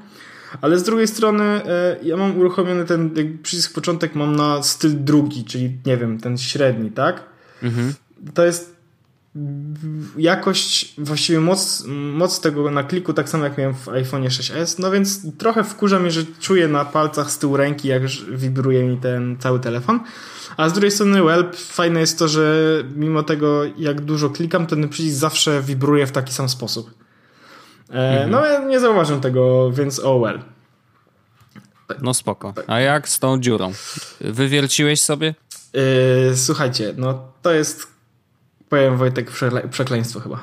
[0.61, 3.11] Ale z drugiej strony e, ja mam uruchomiony ten
[3.43, 7.25] przycisk początek mam na styl drugi, czyli nie wiem, ten średni, tak?
[7.63, 7.95] Mhm.
[8.35, 8.78] To jest
[10.17, 14.91] jakość, właściwie moc, moc tego na kliku, tak samo jak miałem w iPhone 6s, no
[14.91, 19.37] więc trochę wkurza mnie, że czuję na palcach z tyłu ręki, jak wibruje mi ten
[19.39, 20.01] cały telefon.
[20.57, 22.65] A z drugiej strony Welp, fajne jest to, że
[22.97, 26.91] mimo tego, jak dużo klikam, ten przycisk zawsze wibruje w taki sam sposób.
[27.91, 28.31] E, mhm.
[28.31, 30.41] No ja nie zauważam tego, więc oh well.
[32.03, 32.55] No spoko.
[32.67, 33.73] A jak z tą dziurą?
[34.21, 35.35] Wywierciłeś sobie?
[35.73, 37.98] Yy, słuchajcie, no to jest
[38.69, 40.41] powiem Wojtek przekle przekleństwo chyba.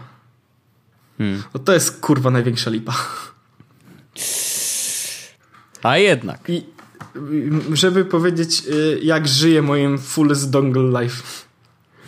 [1.17, 1.43] Hmm.
[1.53, 2.93] No to jest kurwa największa lipa.
[5.83, 6.49] A jednak.
[6.49, 6.65] I
[7.73, 11.23] żeby powiedzieć, y, jak żyję moim full dongle life.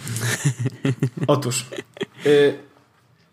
[1.28, 1.66] Otóż.
[2.26, 2.68] Y,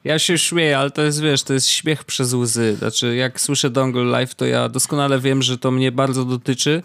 [0.04, 2.76] ja się śmieję, ale to jest, wiesz, to jest śmiech przez łzy.
[2.76, 6.82] Znaczy, jak słyszę Dongle Life, to ja doskonale wiem, że to mnie bardzo dotyczy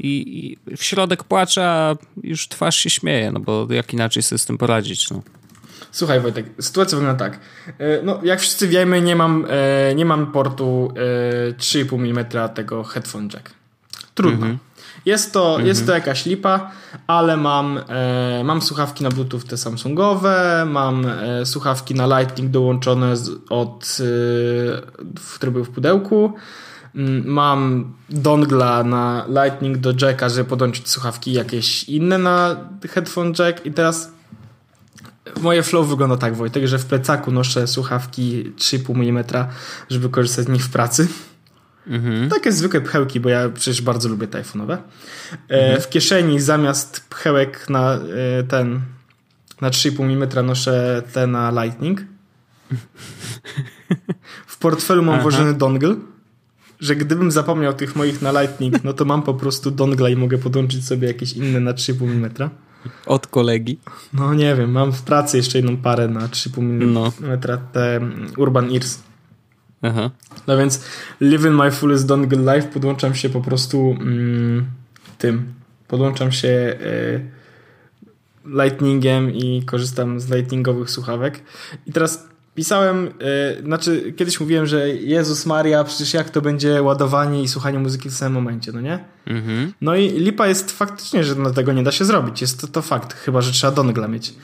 [0.00, 4.38] i, i w środek płacze, a już twarz się śmieje, no bo jak inaczej sobie
[4.38, 5.22] z tym poradzić, no.
[5.92, 7.40] Słuchaj Wojtek, sytuacja wygląda tak.
[7.78, 10.92] E, no, jak wszyscy wiemy, nie mam, e, nie mam portu
[11.58, 13.50] 3,5 mm tego headphone jack.
[14.14, 14.46] Trudno.
[14.46, 14.58] Mhm.
[15.06, 15.66] Jest to, mhm.
[15.66, 16.70] jest to jakaś lipa,
[17.06, 23.16] ale mam, e, mam słuchawki na Bluetooth te Samsungowe, mam e, słuchawki na Lightning dołączone
[23.16, 26.32] z, od, e, które były w pudełku.
[26.94, 32.56] Mm, mam dongla na Lightning do jacka, żeby podłączyć słuchawki jakieś inne na
[32.90, 34.12] headphone jack i teraz
[35.40, 39.24] moje flow wygląda tak, Wojtek, że w plecaku noszę słuchawki 3,5 mm,
[39.90, 41.08] żeby korzystać z nich w pracy.
[41.86, 42.28] Mhm.
[42.28, 44.78] Takie zwykłe pchełki, bo ja przecież bardzo lubię tajfunowe.
[45.48, 45.82] E, mhm.
[45.82, 48.80] W kieszeni zamiast pchełek na e, ten
[49.60, 52.00] na 3,5 mm noszę te na Lightning.
[54.46, 55.22] W portfelu mam Aha.
[55.22, 55.96] włożony dongle,
[56.80, 60.38] że gdybym zapomniał tych moich na Lightning, no to mam po prostu dongle i mogę
[60.38, 62.50] podłączyć sobie jakieś inne na 3,5 mm.
[63.06, 63.78] Od kolegi?
[64.12, 67.12] No nie wiem, mam w pracy jeszcze jedną parę na 3,5 mm no.
[67.72, 68.00] te
[68.36, 68.98] Urban Ears.
[69.82, 70.10] Aha.
[70.46, 70.84] No więc
[71.20, 74.66] Living My Fullest Dongle Life podłączam się po prostu mm,
[75.18, 75.52] tym.
[75.88, 77.30] Podłączam się y,
[78.46, 81.42] Lightningiem i korzystam z lightningowych słuchawek.
[81.86, 83.04] I teraz pisałem,
[83.56, 88.08] yy, znaczy kiedyś mówiłem, że Jezus Maria, przecież jak to będzie ładowanie i słuchanie muzyki
[88.10, 88.98] w samym momencie, no nie?
[89.26, 89.72] Mhm.
[89.80, 92.40] No i lipa jest faktycznie, że tego nie da się zrobić.
[92.40, 94.34] Jest to, to fakt, chyba, że trzeba dongla mieć.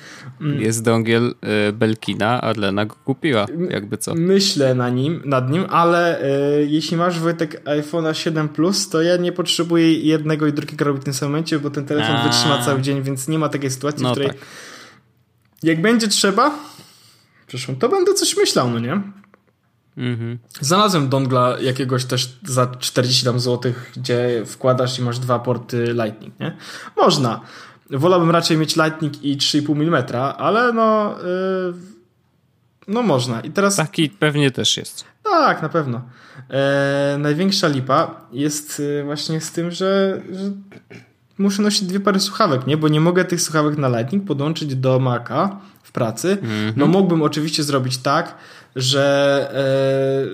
[0.40, 0.60] Mm.
[0.60, 1.34] Jest dongiel
[1.68, 4.14] y, Belkina, a Lena go kupiła, jakby co.
[4.14, 6.24] Myślę na nim, nad nim, ale
[6.60, 11.02] y, jeśli masz Wojtek iPhone'a 7 Plus, to ja nie potrzebuję jednego i drugiego robić
[11.02, 12.24] w tym samym momencie, bo ten telefon a.
[12.24, 14.38] wytrzyma cały dzień, więc nie ma takiej sytuacji, no w której tak.
[15.62, 16.58] jak będzie trzeba,
[17.46, 17.74] Przeszło.
[17.74, 19.02] To będę coś myślał, no nie?
[19.96, 20.38] Mhm.
[20.60, 26.40] Znalazłem dongla jakiegoś też za 40 tam złotych, gdzie wkładasz i masz dwa porty Lightning,
[26.40, 26.56] nie?
[26.96, 27.40] Można.
[27.90, 30.04] Wolałbym raczej mieć Lightning i 3,5 mm,
[30.38, 31.96] ale no yy,
[32.88, 33.40] no można.
[33.40, 35.04] I teraz taki pewnie też jest.
[35.22, 36.02] Tak, na pewno.
[36.50, 40.50] E, największa lipa jest y, właśnie z tym, że, że
[41.38, 42.76] muszę nosić dwie pary słuchawek, nie?
[42.76, 45.60] Bo nie mogę tych słuchawek na Lightning podłączyć do Maca
[45.96, 46.38] pracy.
[46.42, 46.72] Mm-hmm.
[46.76, 48.34] No mógłbym oczywiście zrobić tak,
[48.76, 49.48] że,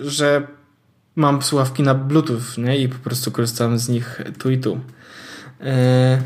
[0.05, 0.47] e, że
[1.17, 2.79] mam słuchawki na Bluetooth nie?
[2.79, 4.81] i po prostu korzystam z nich tu i tu.
[5.61, 6.23] E,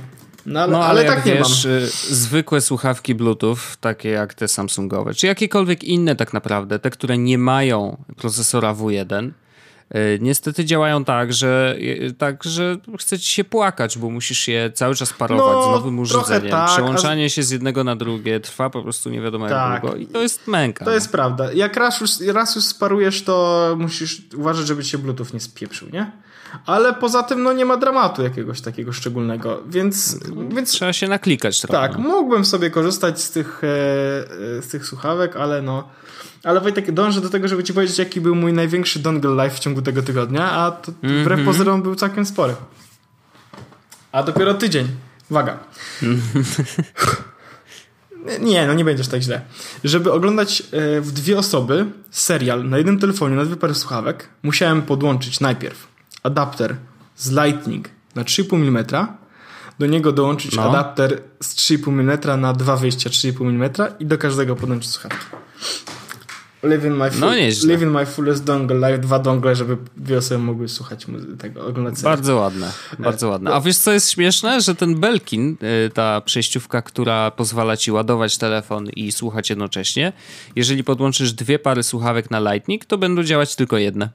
[0.47, 1.83] no ale, no, ale, ale tak wiesz, nie mam.
[1.83, 7.19] Y, zwykłe słuchawki Bluetooth, takie jak te Samsungowe, czy jakiekolwiek inne tak naprawdę, te, które
[7.19, 9.46] nie mają procesora W1, E,
[10.21, 14.95] niestety działają tak, że e, tak, że chce ci się płakać, bo musisz je cały
[14.95, 16.51] czas parować no, z nowym urządzeniem.
[16.51, 17.29] Tak, Przełączanie a...
[17.29, 19.73] się z jednego na drugie trwa po prostu nie wiadomo tak.
[19.73, 20.85] jak długo i to jest męka.
[20.85, 20.95] To no.
[20.95, 21.53] jest prawda.
[21.53, 26.11] Jak raz już, raz już sparujesz, to musisz uważać, żeby się Bluetooth nie spieprzył, nie?
[26.67, 30.19] Ale poza tym no nie ma dramatu jakiegoś takiego szczególnego, więc...
[30.49, 31.89] Więc trzeba się naklikać trochę.
[31.89, 31.99] Tak, no.
[31.99, 33.67] mógłbym sobie korzystać z tych, e,
[34.63, 35.89] z tych słuchawek, ale no
[36.45, 39.59] ale Wojtek, dążę do tego, żeby ci powiedzieć, jaki był mój największy dongle life w
[39.59, 41.23] ciągu tego tygodnia, a to mm -hmm.
[41.23, 42.55] wbrew pozorom był całkiem spory.
[44.13, 44.89] A dopiero tydzień.
[45.31, 45.59] Uwaga.
[48.41, 49.41] Nie, no nie będziesz tak źle.
[49.85, 54.83] Żeby oglądać e, w dwie osoby serial na jednym telefonie, na dwie pary słuchawek, musiałem
[54.83, 55.87] podłączyć najpierw
[56.23, 56.77] adapter
[57.17, 58.85] z Lightning na 3,5 mm,
[59.79, 60.63] do niego dołączyć no.
[60.63, 65.27] adapter z 3,5 mm na dwa wyjścia 3,5 mm i do każdego podłączyć słuchawki.
[66.67, 67.31] Live in my, full, no
[67.67, 69.77] live in my fullest dongle, live dwa dongle, żeby
[70.19, 71.07] osoby mogły słuchać
[71.39, 73.55] tego, oglądać Bardzo ładne, bardzo ładne.
[73.55, 74.61] A wiesz co jest śmieszne?
[74.61, 80.13] Że ten Belkin, y, ta przejściówka, która pozwala ci ładować telefon i słuchać jednocześnie,
[80.57, 84.11] jeżeli podłączysz dwie pary słuchawek na Lightning, to będą działać tylko jedne.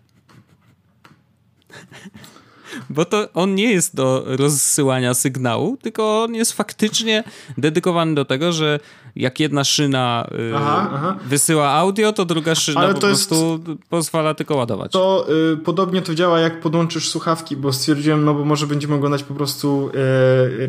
[2.91, 7.23] Bo to on nie jest do rozsyłania sygnału, tylko on jest faktycznie
[7.57, 8.79] dedykowany do tego, że
[9.15, 11.17] jak jedna szyna y, aha, aha.
[11.25, 14.91] wysyła audio, to druga szyna Ale po prostu jest, pozwala tylko ładować.
[14.91, 19.23] To y, podobnie to działa, jak podłączysz słuchawki, bo stwierdziłem, no bo może będziemy oglądać
[19.23, 19.91] po prostu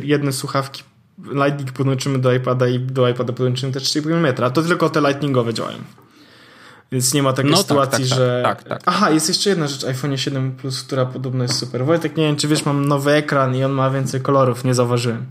[0.00, 0.82] y, jedne słuchawki
[1.18, 5.54] Lightning podłączymy do iPada i do iPada podłączymy te 3,5 mm, to tylko te lightningowe
[5.54, 5.78] działają.
[6.92, 8.40] Więc nie ma takiej no, tak, sytuacji, tak, tak, że.
[8.44, 11.84] Tak, tak, Aha, jest jeszcze jedna rzecz iPhone 7 Plus, która podobno jest super.
[11.84, 15.26] Wojtek, nie wiem, czy wiesz, mam nowy ekran i on ma więcej kolorów, nie zauważyłem.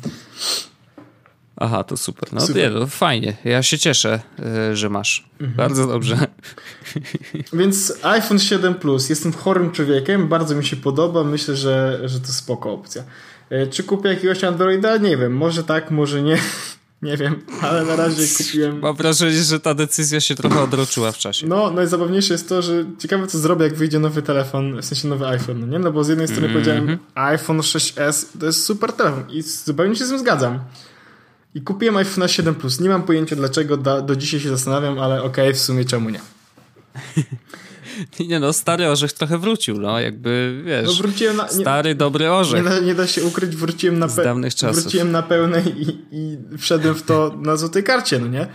[1.58, 2.34] Aha, to super.
[2.34, 2.56] No super.
[2.56, 3.38] Nie, to fajnie.
[3.44, 5.30] Ja się cieszę, e, że masz.
[5.40, 5.58] Mhm.
[5.58, 6.18] Bardzo dobrze.
[7.54, 9.10] Więc iPhone 7 Plus.
[9.10, 11.24] Jestem chorym człowiekiem, bardzo mi się podoba.
[11.24, 13.04] Myślę, że, że to spoko opcja.
[13.50, 14.98] E, czy kupię jakiegoś Androida?
[14.98, 15.38] Nie wiem.
[15.38, 16.38] Może tak, może nie.
[17.02, 18.80] Nie wiem, ale na razie kupiłem.
[18.80, 21.48] Mam wrażenie, że ta decyzja się trochę odroczyła w czasie.
[21.48, 25.28] No, najzabawniejsze jest to, że ciekawe co zrobię, jak wyjdzie nowy telefon, w sensie nowy
[25.28, 25.80] iPhone, no nie?
[25.80, 26.66] No bo z jednej strony mm -hmm.
[26.66, 30.60] powiedziałem, iPhone 6s to jest super telefon i zupełnie się z tym zgadzam.
[31.56, 32.80] I kupiłem iPhone 7 Plus.
[32.80, 36.10] Nie mam pojęcia dlaczego, do, do dzisiaj się zastanawiam, ale okej, okay, w sumie czemu
[36.10, 36.20] nie.
[38.28, 42.32] Nie no, stary orzech trochę wrócił, no jakby, wiesz, no wróciłem na, nie, stary, dobry
[42.32, 42.64] orzech.
[42.64, 44.82] Nie da, nie da się ukryć, wróciłem na, pe- dawnych czasów.
[44.82, 48.48] wróciłem na pełnej i, i wszedłem w to na złotej karcie, no nie?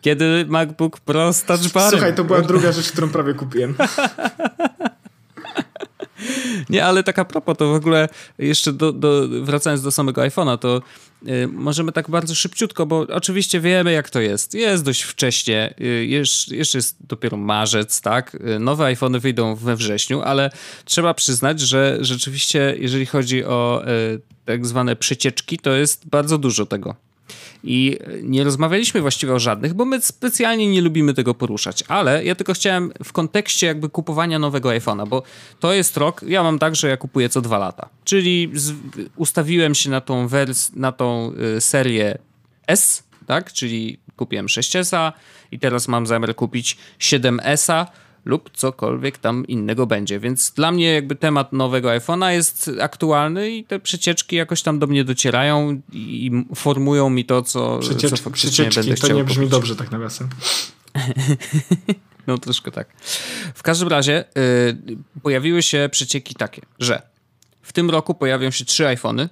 [0.00, 1.90] Kiedy MacBook Pro z touchbarem.
[1.90, 3.74] Słuchaj, to była druga rzecz, którą prawie kupiłem.
[6.70, 10.58] Nie, ale tak a propos, to w ogóle jeszcze do, do, wracając do samego iPhone'a,
[10.58, 10.82] to
[11.28, 14.54] y, możemy tak bardzo szybciutko, bo oczywiście wiemy jak to jest.
[14.54, 18.34] Jest dość wcześnie, y, jeszcze, jest dopiero marzec, tak?
[18.34, 20.50] Y, nowe iPhony wyjdą we wrześniu, ale
[20.84, 23.82] trzeba przyznać, że rzeczywiście jeżeli chodzi o
[24.14, 27.07] y, tak zwane przecieczki, to jest bardzo dużo tego.
[27.64, 31.84] I nie rozmawialiśmy właściwie o żadnych, bo my specjalnie nie lubimy tego poruszać.
[31.88, 35.22] Ale ja tylko chciałem w kontekście jakby kupowania nowego iPhone'a, bo
[35.60, 37.88] to jest rok, ja mam tak, że ja kupuję co dwa lata.
[38.04, 38.72] Czyli z,
[39.16, 42.18] ustawiłem się na tą wers, na tą y, serię
[42.66, 43.52] S, tak?
[43.52, 45.12] Czyli kupiłem 6S
[45.52, 47.86] i teraz mam zamiar kupić 7S
[48.28, 50.20] lub cokolwiek tam innego będzie.
[50.20, 54.86] Więc dla mnie jakby temat nowego iPhone'a jest aktualny i te przecieczki jakoś tam do
[54.86, 59.24] mnie docierają i formują mi to, co, Przeciecz, co faktycznie przecieczki, będę chciał to nie
[59.24, 60.28] brzmi dobrze tak nawiasem.
[62.26, 62.88] no troszkę tak.
[63.54, 64.24] W każdym razie
[64.86, 67.02] yy, pojawiły się przecieki takie, że
[67.62, 69.28] w tym roku pojawią się trzy iPhony,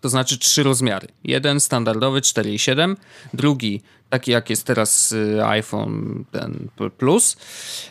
[0.00, 1.08] to znaczy trzy rozmiary.
[1.24, 2.96] Jeden standardowy 4,7,
[3.34, 7.36] drugi taki jak jest teraz y, iPhone ten Plus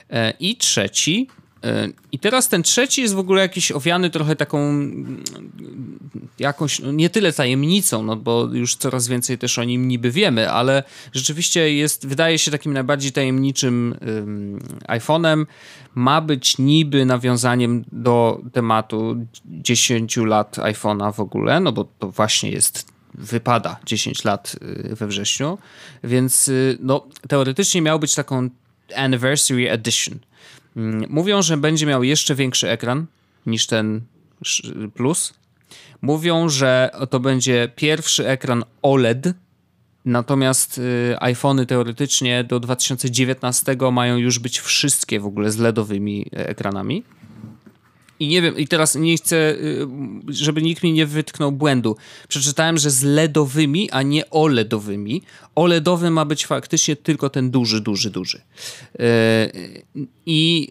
[0.09, 1.27] e, i trzeci
[2.11, 5.23] i teraz ten trzeci jest w ogóle jakiś owiany trochę taką mm,
[6.39, 10.51] jakąś, no nie tyle tajemnicą, no bo już coraz więcej też o nim niby wiemy,
[10.51, 15.45] ale rzeczywiście jest, wydaje się takim najbardziej tajemniczym um, iPhone'em.
[15.95, 19.15] Ma być niby nawiązaniem do tematu
[19.45, 24.55] 10 lat iPhone'a w ogóle, no bo to właśnie jest wypada 10 lat
[24.91, 25.57] y, we wrześniu,
[26.03, 28.49] więc y, no, teoretycznie miał być taką
[28.95, 30.19] Anniversary Edition.
[30.77, 33.05] Mm, mówią, że będzie miał jeszcze większy ekran
[33.45, 34.01] niż ten
[34.93, 35.33] Plus.
[36.01, 39.33] Mówią, że to będzie pierwszy ekran OLED,
[40.05, 46.49] natomiast y, iPhony teoretycznie do 2019 mają już być wszystkie w ogóle z LEDowymi e,
[46.49, 47.03] ekranami.
[48.19, 49.87] I nie wiem, i teraz nie chcę, y,
[50.27, 51.95] żeby nikt mi nie wytknął błędu.
[52.27, 55.21] Przeczytałem, że z LEDowymi, a nie OLEDowymi.
[55.55, 58.37] OLEDowy ma być faktycznie tylko ten duży, duży, duży.
[58.37, 59.83] Y,
[60.25, 60.69] I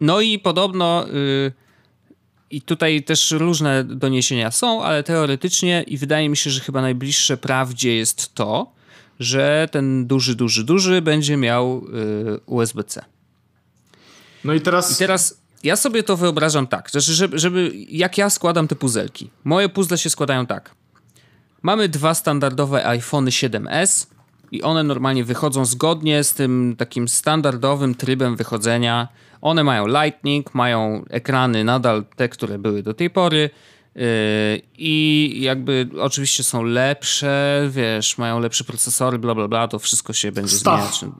[0.00, 1.52] no i podobno y,
[2.50, 7.36] i tutaj też różne doniesienia są, ale teoretycznie i wydaje mi się, że chyba najbliższe
[7.36, 8.72] prawdzie jest to,
[9.20, 11.84] że ten duży, duży, duży będzie miał
[12.46, 13.04] USB-C.
[14.44, 14.92] No i teraz...
[14.92, 19.30] I teraz ja sobie to wyobrażam tak, że żeby, żeby, jak ja składam te puzelki.
[19.44, 20.74] Moje puzzle się składają tak.
[21.62, 24.06] Mamy dwa standardowe iPhone 7s
[24.52, 29.08] i one normalnie wychodzą zgodnie z tym takim standardowym trybem wychodzenia.
[29.40, 33.50] One mają Lightning, mają ekrany nadal te, które były do tej pory.
[33.94, 34.02] Yy,
[34.78, 40.32] I jakby oczywiście są lepsze, wiesz, mają lepsze procesory, bla bla bla, to wszystko się
[40.32, 40.98] będzie Staw.
[40.98, 41.18] zmieniać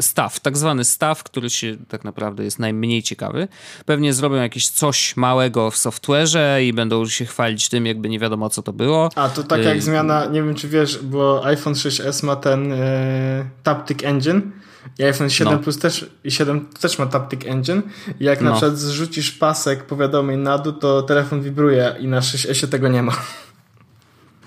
[0.00, 3.48] staw, tak zwany staw, który się tak naprawdę jest najmniej ciekawy.
[3.86, 8.50] Pewnie zrobią jakieś coś małego w software'ze i będą się chwalić tym, jakby nie wiadomo
[8.50, 9.10] co to było.
[9.14, 12.72] A to tak jak y zmiana, nie wiem czy wiesz, bo iPhone 6s ma ten
[12.72, 14.40] y Taptic Engine
[14.98, 15.58] i iPhone 7 no.
[15.58, 17.82] Plus też, i 7 też ma Taptic Engine
[18.20, 18.50] i jak no.
[18.50, 23.02] na przykład zrzucisz pasek powiadomień na dół, to telefon wibruje i na 6s tego nie
[23.02, 23.12] ma.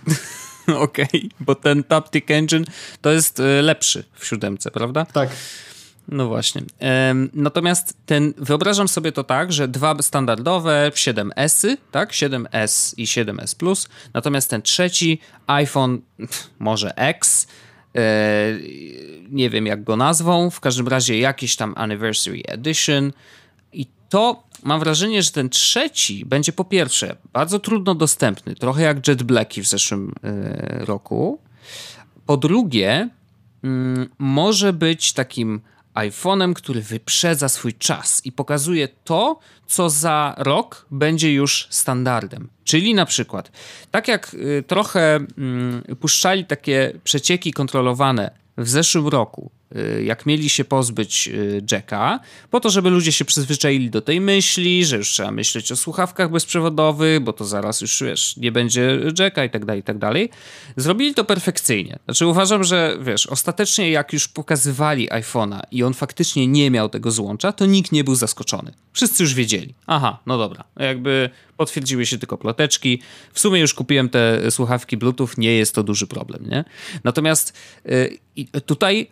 [0.67, 2.65] Okej, okay, bo ten Taptic Engine
[3.01, 5.05] to jest e, lepszy w siódemce, prawda?
[5.05, 5.29] Tak.
[6.07, 6.61] No właśnie.
[7.33, 12.11] Natomiast ten, wyobrażam sobie to tak, że dwa standardowe 7S, tak?
[12.11, 13.89] 7S i 7S Plus.
[14.13, 16.01] Natomiast ten trzeci iPhone,
[16.59, 17.47] może X,
[17.95, 18.01] e,
[19.29, 23.11] nie wiem jak go nazwą, w każdym razie jakiś tam Anniversary Edition.
[23.73, 29.07] I to mam wrażenie, że ten trzeci będzie po pierwsze bardzo trudno dostępny, trochę jak
[29.07, 30.15] Jet Blacki w zeszłym
[30.81, 31.39] y, roku.
[32.25, 33.09] Po drugie,
[33.65, 33.67] y,
[34.19, 35.61] może być takim
[35.93, 42.49] iPhone'em, który wyprzedza swój czas i pokazuje to, co za rok będzie już standardem.
[42.63, 43.51] Czyli na przykład,
[43.91, 45.19] tak jak y, trochę
[45.89, 49.51] y, puszczali takie przecieki kontrolowane w zeszłym roku
[50.03, 54.85] jak mieli się pozbyć y, jacka, po to, żeby ludzie się przyzwyczaili do tej myśli,
[54.85, 59.45] że już trzeba myśleć o słuchawkach bezprzewodowych, bo to zaraz już, wiesz, nie będzie jacka
[59.45, 60.29] i tak dalej, i tak dalej.
[60.77, 61.99] Zrobili to perfekcyjnie.
[62.05, 67.11] Znaczy uważam, że, wiesz, ostatecznie jak już pokazywali iPhone'a i on faktycznie nie miał tego
[67.11, 68.73] złącza, to nikt nie był zaskoczony.
[68.93, 69.73] Wszyscy już wiedzieli.
[69.87, 70.63] Aha, no dobra.
[70.79, 73.01] Jakby potwierdziły się tylko ploteczki.
[73.33, 76.65] W sumie już kupiłem te słuchawki Bluetooth, nie jest to duży problem, nie?
[77.03, 77.53] Natomiast
[77.85, 78.19] y,
[78.65, 79.07] tutaj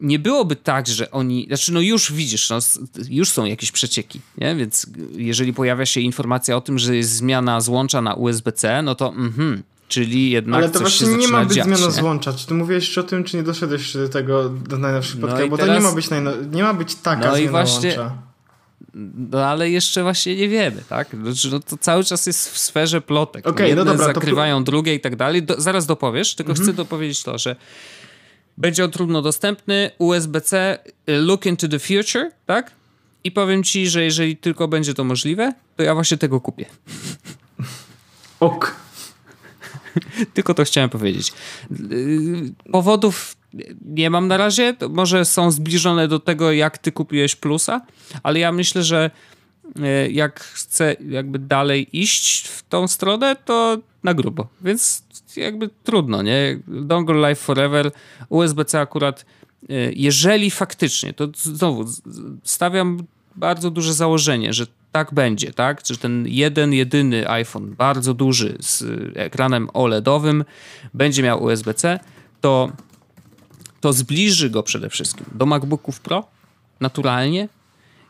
[0.00, 2.58] nie byłoby tak, że oni, znaczy no już widzisz, no,
[3.08, 4.56] już są jakieś przecieki, nie?
[4.56, 9.08] Więc jeżeli pojawia się informacja o tym, że jest zmiana złącza na USB-C, no to
[9.08, 11.92] mhm, czyli jednak Ale to właśnie nie ma być dziać, zmiana nie?
[11.92, 12.32] złącza.
[12.32, 15.50] Czy ty mówiłeś jeszcze o tym, czy nie doszedłeś do tego, do najnowszych No i
[15.50, 16.30] Bo to teraz- nie ma być, najno...
[16.52, 18.18] nie ma być taka No i zmiana właśnie- łącza.
[19.30, 21.08] No ale jeszcze właśnie nie wiemy, tak?
[21.22, 23.44] Znaczy, no, to cały czas jest w sferze plotek.
[23.44, 24.14] No, no jedne dobra, to Mhm.
[24.14, 25.42] zakrywają drugie i tak dalej.
[25.42, 27.56] Do, zaraz dopowiesz, tylko chcę dopowiedzieć to, że
[28.58, 32.70] będzie on trudno dostępny, USB-C, y, look into the future, tak?
[33.24, 36.66] I powiem ci, że jeżeli tylko będzie to możliwe, to ja właśnie tego kupię.
[38.40, 38.76] Ok.
[40.34, 41.32] Tylko to chciałem powiedzieć.
[41.70, 43.36] Yy, Powodów
[43.84, 44.76] nie mam na razie.
[44.90, 47.80] Może są zbliżone do tego, jak ty kupiłeś plusa,
[48.22, 49.10] ale ja myślę, że
[50.10, 54.46] jak chcę jakby dalej iść w tą stronę, to na grubo.
[54.60, 55.04] Więc
[55.36, 56.60] jakby trudno, nie?
[56.68, 57.90] Dongle Life Forever,
[58.28, 59.24] USB-C akurat,
[59.68, 61.84] yy, jeżeli faktycznie, to znowu
[62.44, 62.98] stawiam
[63.36, 65.86] bardzo duże założenie, że tak będzie, tak?
[65.86, 68.84] Że ten jeden, jedyny iPhone, bardzo duży, z
[69.16, 70.44] ekranem OLEDowym,
[70.94, 72.00] będzie miał USB-C,
[72.40, 72.72] to,
[73.80, 76.26] to zbliży go przede wszystkim do MacBooków Pro
[76.80, 77.48] naturalnie.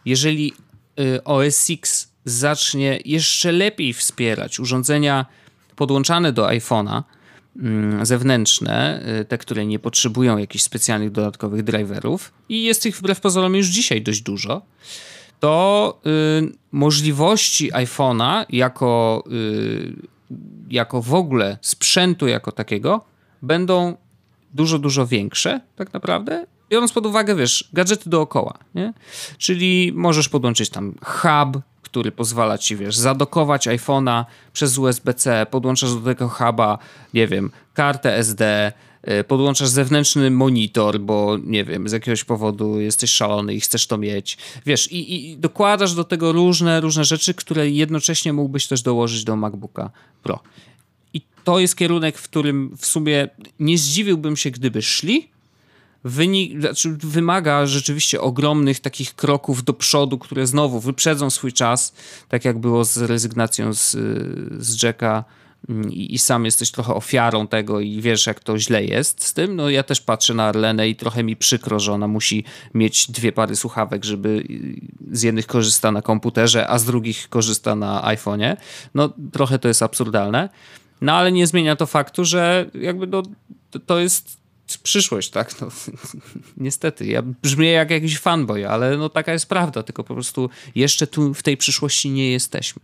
[0.04, 0.52] Jeżeli
[1.24, 5.26] OS X zacznie jeszcze lepiej wspierać urządzenia
[5.76, 7.02] podłączane do iPhone'a,
[7.56, 13.20] mm, zewnętrzne, y, te, które nie potrzebują jakichś specjalnych dodatkowych driverów i jest ich wbrew
[13.20, 14.62] pozorom już dzisiaj dość dużo,
[15.40, 19.92] to y, możliwości iPhone'a jako, y,
[20.70, 23.04] jako w ogóle sprzętu jako takiego
[23.42, 23.96] będą
[24.54, 26.46] dużo, dużo większe tak naprawdę.
[26.70, 28.92] Biorąc pod uwagę, wiesz, gadżety dookoła, nie?
[29.38, 36.00] Czyli możesz podłączyć tam hub, który pozwala ci, wiesz, zadokować iPhone'a przez USB-C, podłączasz do
[36.00, 36.78] tego huba,
[37.14, 38.72] nie wiem, kartę SD,
[39.08, 43.98] y, podłączasz zewnętrzny monitor, bo nie wiem, z jakiegoś powodu jesteś szalony i chcesz to
[43.98, 44.38] mieć.
[44.66, 49.36] Wiesz, i, i dokładasz do tego różne, różne rzeczy, które jednocześnie mógłbyś też dołożyć do
[49.36, 49.90] MacBooka
[50.22, 50.40] Pro.
[51.14, 55.33] I to jest kierunek, w którym w sumie nie zdziwiłbym się, gdyby szli.
[56.04, 61.94] Wynik, znaczy wymaga rzeczywiście ogromnych takich kroków do przodu, które znowu wyprzedzą swój czas,
[62.28, 63.90] tak jak było z rezygnacją z,
[64.64, 65.24] z Jacka
[65.68, 69.32] mm, i, i sam jesteś trochę ofiarą tego i wiesz, jak to źle jest z
[69.34, 69.56] tym.
[69.56, 73.32] No ja też patrzę na Arlenę i trochę mi przykro, że ona musi mieć dwie
[73.32, 78.56] pary słuchawek, żeby y, z jednych korzysta na komputerze, a z drugich korzysta na iPhone'ie.
[78.94, 80.48] No trochę to jest absurdalne.
[81.00, 83.22] No ale nie zmienia to faktu, że jakby no,
[83.70, 84.43] to- to jest
[84.82, 85.60] przyszłość, tak?
[85.60, 85.68] No,
[86.56, 91.06] niestety, ja brzmię jak jakiś fanboy, ale no taka jest prawda, tylko po prostu jeszcze
[91.06, 92.82] tu w tej przyszłości nie jesteśmy.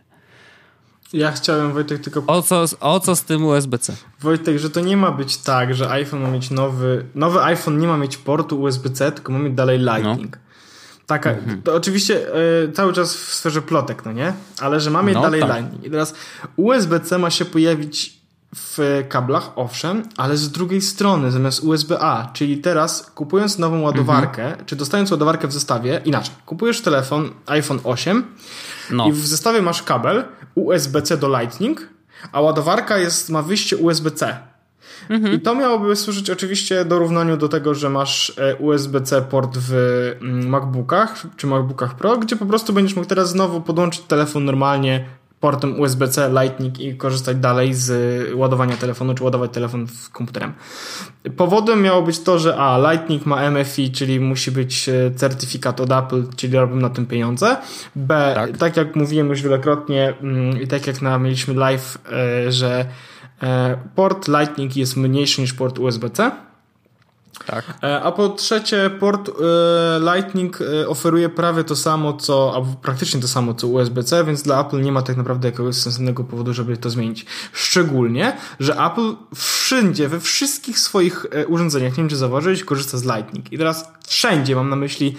[1.13, 3.97] Ja chciałem, Wojtek, tylko O co, o co z tym USB-C?
[4.21, 7.05] Wojtek, że to nie ma być tak, że iPhone ma mieć nowy.
[7.15, 10.39] Nowy iPhone nie ma mieć portu USB-C, tylko ma mieć dalej Lightning.
[11.07, 14.33] Taka, to oczywiście e, cały czas w sferze plotek, no nie?
[14.61, 15.51] Ale że ma mieć No dalej tak.
[15.51, 15.85] Lightning.
[15.85, 16.15] I teraz
[16.57, 18.20] USB-C ma się pojawić
[18.57, 22.31] w kablach, owszem, ale z drugiej strony, zamiast USB-A.
[22.33, 28.25] Czyli teraz kupując nową ładowarkę, czy dostając ładowarkę w zestawie, inaczej, kupujesz telefon iPhone 8
[28.91, 31.89] No, i w zestawie masz kabel USB-C do Lightning,
[32.33, 34.37] a ładowarka jest, ma wyjście USB-C.
[35.35, 39.73] I to miałoby służyć oczywiście dorównaniu do tego, że masz e, USB-C port w
[40.23, 45.05] mm, MacBookach czy MacBookach Pro, gdzie po prostu będziesz mógł teraz znowu podłączyć telefon normalnie
[45.41, 47.91] portem USB-C Lightning i korzystać dalej z
[48.35, 50.53] ładowania telefonu, czy ładować telefon w komputerem.
[51.37, 55.93] Powodem miało być to, że a, Lightning ma MFI, czyli musi być e, certyfikat od
[55.93, 57.57] Apple, czyli robią na tym pieniądze.
[57.97, 58.59] B, Tak.
[58.59, 62.85] tak, jak mówiłem już wielokrotnie mm, i tak jak na, mieliśmy live, e, że
[63.43, 66.31] e, port Lightning jest mniejszy niż port USB-C.
[67.47, 67.65] Tak.
[67.83, 69.33] E, A po trzecie, port e,
[70.15, 74.61] Lightning e, oferuje prawie to samo, co, albo praktycznie to samo, co USB-C, więc dla
[74.61, 77.27] Apple nie ma tak naprawdę jakiegoś sensownego powodu, żeby to zmienić.
[77.53, 83.53] Szczególnie, że Apple wszędzie, we wszystkich swoich urządzeniach, nie wiem czy zauważyłeś, korzysta z Lightning.
[83.53, 85.17] I teraz wszędzie mam na myśli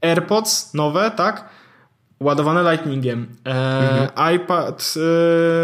[0.00, 1.55] AirPods nowe, tak?
[2.20, 3.26] Ładowane Lightningiem.
[3.44, 4.34] E, mhm.
[4.34, 4.94] iPad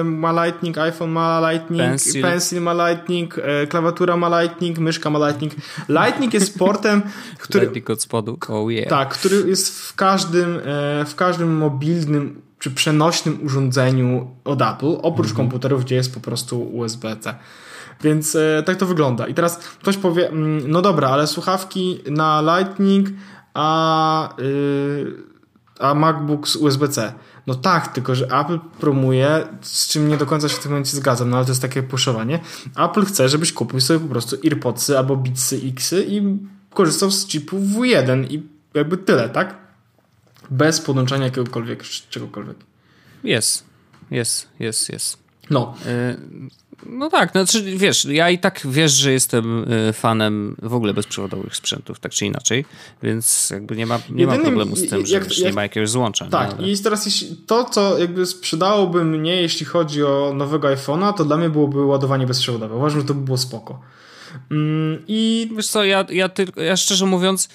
[0.00, 5.10] e, ma Lightning, iPhone ma Lightning, Pencil, Pencil ma Lightning, e, klawiatura ma Lightning, myszka
[5.10, 5.52] ma Lightning.
[5.88, 7.02] Lightning jest portem,
[7.42, 7.60] który...
[7.60, 8.88] Lightning od spodu, oh yeah.
[8.88, 15.30] Tak, który jest w każdym, e, w każdym mobilnym czy przenośnym urządzeniu od Apple, oprócz
[15.30, 15.36] mhm.
[15.36, 17.34] komputerów, gdzie jest po prostu USB-C.
[18.02, 19.26] Więc e, tak to wygląda.
[19.26, 23.08] I teraz ktoś powie, mm, no dobra, ale słuchawki na Lightning,
[23.54, 24.34] a...
[24.38, 25.31] Yy,
[25.82, 27.12] a MacBook z USB-C.
[27.46, 30.96] No tak, tylko że Apple promuje, z czym nie do końca się w tym momencie
[30.96, 32.40] zgadzam, no ale to jest takie puszowanie.
[32.76, 36.38] Apple chce, żebyś kupił sobie po prostu AirPodsy albo Beatsy Xy i
[36.70, 38.42] korzystał z chipu W1 i
[38.74, 39.56] jakby tyle, tak?
[40.50, 42.56] Bez podłączania jakiegokolwiek, czegokolwiek.
[43.24, 43.64] Jest,
[44.10, 45.18] jest, jest, jest.
[45.50, 45.74] No.
[46.86, 51.56] No tak, znaczy wiesz, ja i tak wiesz, że jestem y, fanem w ogóle bezprzewodowych
[51.56, 52.64] sprzętów, tak czy inaczej,
[53.02, 56.28] więc jakby nie ma, nie ma problemu z tym, że jak, nie ma jakiegoś złącza.
[56.28, 56.70] Tak, no, ale...
[56.70, 57.08] i teraz
[57.46, 62.26] to, co jakby sprzedałoby mnie, jeśli chodzi o nowego iPhone'a, to dla mnie byłoby ładowanie
[62.26, 62.76] bezprzewodowe.
[62.76, 63.80] Uważam, że to by było spoko.
[64.50, 67.48] Mm, I wiesz co, ja, ja, tylko, ja szczerze mówiąc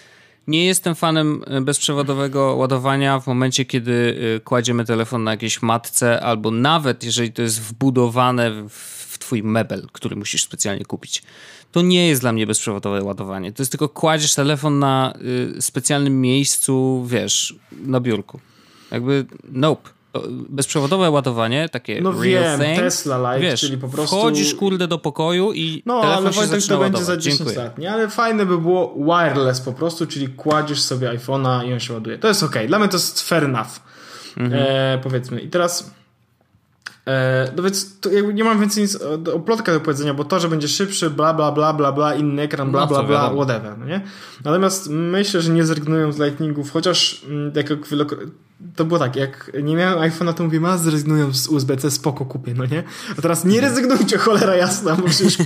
[0.48, 6.22] nie jestem fanem y, bezprzewodowego ładowania w momencie, kiedy y, kładziemy telefon na jakiejś matce,
[6.22, 11.24] albo nawet jeżeli to jest wbudowane w twój mebel, który musisz specjalnie kupić.
[11.72, 13.52] To nie jest dla mnie bezprzewodowe ładowanie.
[13.52, 15.14] To jest tylko kładziesz telefon na
[15.58, 18.40] y, specjalnym miejscu, wiesz, na biurku.
[18.92, 19.90] Jakby nope.
[20.30, 24.16] Bezprzewodowe ładowanie, takie no real wiem, thing, Tesla Life, wiesz, czyli po prostu...
[24.16, 27.58] wchodzisz kurde do pokoju i no, telefon ale Wojtek to będzie za 10 Dziękuję.
[27.58, 27.92] lat, nie?
[27.92, 32.18] Ale fajne by było wireless po prostu, czyli kładziesz sobie iPhone'a i on się ładuje.
[32.18, 32.56] To jest ok.
[32.68, 33.80] Dla mnie to jest fair enough.
[34.38, 34.64] Mhm.
[34.66, 35.42] E, powiedzmy.
[35.42, 35.92] I teraz
[37.56, 38.00] no więc
[38.34, 41.34] nie mam więcej nic o, o plotkach do powiedzenia, bo to, że będzie szybszy, bla,
[41.34, 44.02] bla, bla, bla, bla, inny ekran, bla, no, bla, bla, whatever, no nie?
[44.46, 47.70] Natomiast myślę, że nie zrezygnują z Lightningów, chociaż mm, jak
[48.76, 52.54] to było tak, jak nie miałem iPhone'a, to mówię, a zrezygnują z USB-C, spoko kupię,
[52.54, 52.84] no nie?
[53.18, 55.38] A teraz nie rezygnujcie, cholera jasna, bo przecież...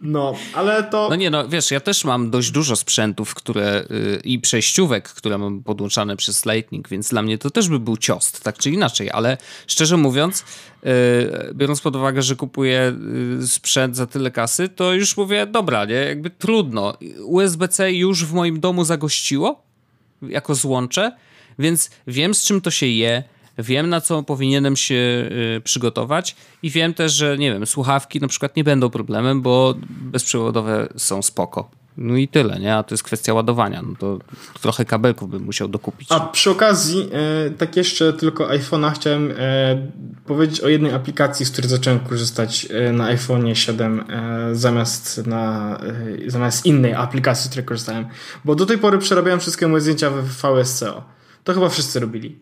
[0.00, 1.06] No, ale to...
[1.10, 5.38] No nie, no wiesz, ja też mam dość dużo sprzętów, które yy, i przejściówek, które
[5.38, 9.10] mam podłączane przez Lightning, więc dla mnie to też by był ciost, tak czy inaczej,
[9.10, 10.44] ale szczerze mówiąc,
[10.82, 10.90] yy,
[11.54, 12.96] biorąc pod uwagę, że kupuję
[13.38, 16.94] yy, sprzęt za tyle kasy, to już mówię, dobra, nie, jakby trudno.
[17.24, 19.62] USB-C już w moim domu zagościło,
[20.22, 21.12] jako złącze,
[21.60, 23.22] więc wiem z czym to się je,
[23.58, 24.94] wiem na co powinienem się
[25.56, 29.74] y, przygotować i wiem też, że nie wiem, słuchawki na przykład nie będą problemem, bo
[29.88, 31.70] bezprzewodowe są spoko.
[31.96, 32.76] No i tyle, nie?
[32.76, 33.82] A to jest kwestia ładowania.
[33.82, 34.18] No to
[34.60, 36.12] trochę kabelków bym musiał dokupić.
[36.12, 39.88] A przy okazji, e, tak jeszcze tylko iPhone'a chciałem e,
[40.26, 44.04] powiedzieć o jednej aplikacji, z której zacząłem korzystać e, na iPhone'ie 7
[44.52, 45.78] zamiast, na,
[46.26, 48.06] zamiast innej aplikacji, z której korzystałem.
[48.44, 51.19] Bo do tej pory przerabiałem wszystkie moje zdjęcia w VSCO.
[51.44, 52.38] To chyba wszyscy robili.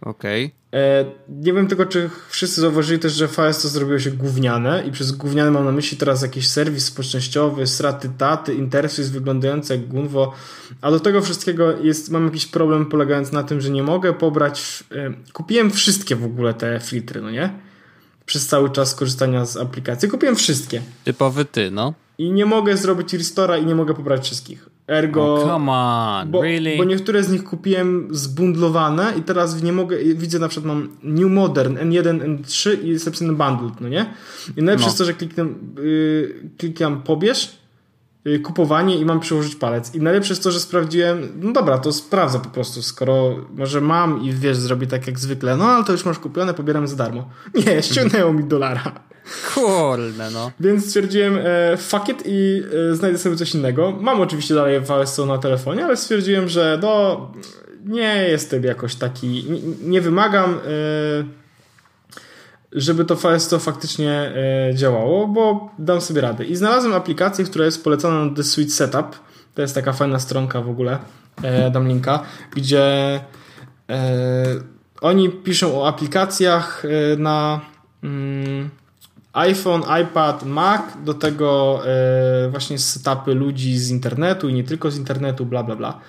[0.00, 0.44] Okej.
[0.44, 0.58] Okay.
[0.80, 4.92] E, nie wiem tylko, czy wszyscy zauważyli też, że VS to zrobiło się gówniane i
[4.92, 10.34] przez gówniane mam na myśli teraz jakiś serwis społecznościowy, straty taty, interfejs wyglądający jak gunwo,
[10.80, 14.84] a do tego wszystkiego jest, mam jakiś problem polegający na tym, że nie mogę pobrać,
[14.92, 17.67] e, kupiłem wszystkie w ogóle te filtry, no nie?
[18.28, 20.08] Przez cały czas korzystania z aplikacji.
[20.08, 20.82] Kupiłem wszystkie.
[21.04, 21.94] Typowy ty, no.
[22.18, 24.68] I nie mogę zrobić restora i nie mogę pobrać wszystkich.
[24.86, 25.34] Ergo.
[25.34, 26.76] Oh, come on, bo, really?
[26.76, 29.98] Bo niektóre z nich kupiłem zbundlowane i teraz nie mogę.
[29.98, 34.14] Widzę na przykład mam New Modern N1, N3 i jest napisane bundled, no nie?
[34.56, 34.88] I najlepsze no.
[34.88, 35.46] jest to, że kliknę,
[35.82, 37.58] yy, klikam pobierz,
[38.42, 39.94] kupowanie i mam przyłożyć palec.
[39.94, 44.22] I najlepsze jest to, że sprawdziłem, no dobra, to sprawdzę po prostu, skoro może mam
[44.22, 47.30] i wiesz, zrobię tak jak zwykle, no ale to już masz kupione, pobieram za darmo.
[47.66, 48.92] Nie, ściągnęło mi dolara.
[49.54, 50.50] Kurde, no.
[50.60, 53.92] Więc stwierdziłem e, fuck it i e, znajdę sobie coś innego.
[54.00, 57.30] Mam oczywiście dalej VSO na telefonie, ale stwierdziłem, że no
[57.84, 60.58] nie jestem jakoś taki, nie, nie wymagam e,
[62.72, 64.32] żeby to VSO faktycznie
[64.70, 66.44] e, działało, bo dam sobie radę.
[66.44, 69.16] I znalazłem aplikację, która jest polecana na The Suite Setup.
[69.54, 70.98] To jest taka fajna stronka w ogóle,
[71.42, 72.22] e, dam linka,
[72.54, 73.20] gdzie
[73.90, 74.44] e,
[75.00, 76.82] oni piszą o aplikacjach
[77.18, 77.60] na
[78.02, 78.70] mm,
[79.32, 81.80] iPhone, iPad, Mac, do tego
[82.50, 86.00] właśnie setupy ludzi z internetu i nie tylko z internetu, bla bla bla.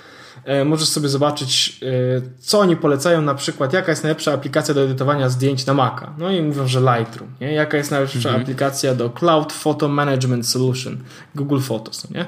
[0.50, 4.84] E, możesz sobie zobaczyć, e, co oni polecają, na przykład jaka jest najlepsza aplikacja do
[4.84, 6.14] edytowania zdjęć na Maca.
[6.18, 7.30] No i mówią, że Lightroom.
[7.42, 7.54] Nie?
[7.54, 8.42] Jaka jest najlepsza mhm.
[8.42, 10.98] aplikacja do Cloud Photo Management Solution,
[11.36, 12.10] Google Photos.
[12.10, 12.26] Nie?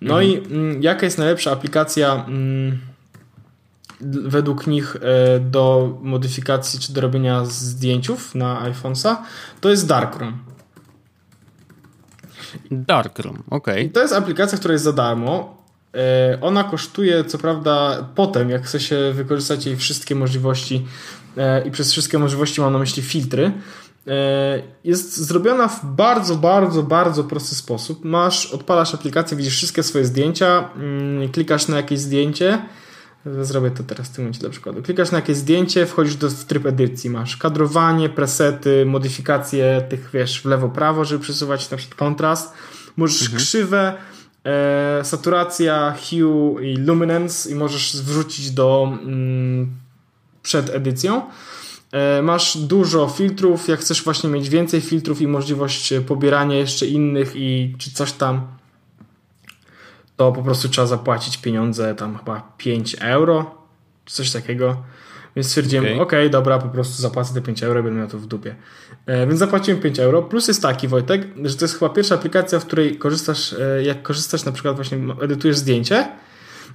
[0.00, 0.30] No mhm.
[0.30, 2.24] i mm, jaka jest najlepsza aplikacja...
[2.28, 2.78] Mm,
[4.24, 9.16] według nich e, do modyfikacji czy do robienia zdjęciów na iPhone'a,
[9.60, 10.38] to jest Darkroom.
[12.70, 13.66] Darkroom, ok.
[13.92, 15.63] To jest aplikacja, która jest za darmo
[16.40, 20.86] ona kosztuje, co prawda, potem, jak chce się wykorzystać jej wszystkie możliwości
[21.36, 23.52] e, i przez wszystkie możliwości mam na myśli filtry,
[24.06, 28.04] e, jest zrobiona w bardzo, bardzo, bardzo prosty sposób.
[28.04, 32.58] Masz, odpalasz aplikację, widzisz wszystkie swoje zdjęcia, mm, klikasz na jakieś zdjęcie,
[33.42, 34.82] Zrobię to teraz w tym momencie dla przykładu.
[34.82, 37.10] Klikasz na jakieś zdjęcie, wchodzisz do tryb edycji.
[37.10, 42.52] Masz kadrowanie, presety, modyfikacje tych, wiesz, w lewo, prawo, żeby przesuwać na przykład kontrast.
[42.96, 43.38] Możesz mhm.
[43.38, 43.94] krzywe,
[44.44, 49.70] e, saturacja, hue i luminance i możesz wrzucić do mm,
[50.42, 51.22] przed edycją.
[51.92, 57.32] E, masz dużo filtrów, jak chcesz właśnie mieć więcej filtrów i możliwość pobierania jeszcze innych
[57.36, 58.46] i czy coś tam
[60.16, 63.54] to po prostu trzeba zapłacić pieniądze, tam chyba 5 euro,
[64.04, 64.76] czy coś takiego.
[65.36, 66.18] Więc stwierdziłem, okej, okay.
[66.18, 68.54] okay, dobra, po prostu zapłacę te 5 euro będę miał to w dupie.
[69.06, 70.22] E, więc zapłaciłem 5 euro.
[70.22, 74.02] Plus jest taki, Wojtek, że to jest chyba pierwsza aplikacja, w której korzystasz, e, jak
[74.02, 76.08] korzystasz na przykład właśnie edytujesz zdjęcie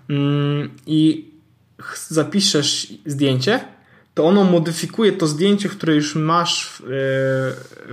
[0.10, 1.32] mm, i
[2.08, 3.60] zapiszesz zdjęcie,
[4.14, 6.88] to ono modyfikuje to zdjęcie, które już masz w, e,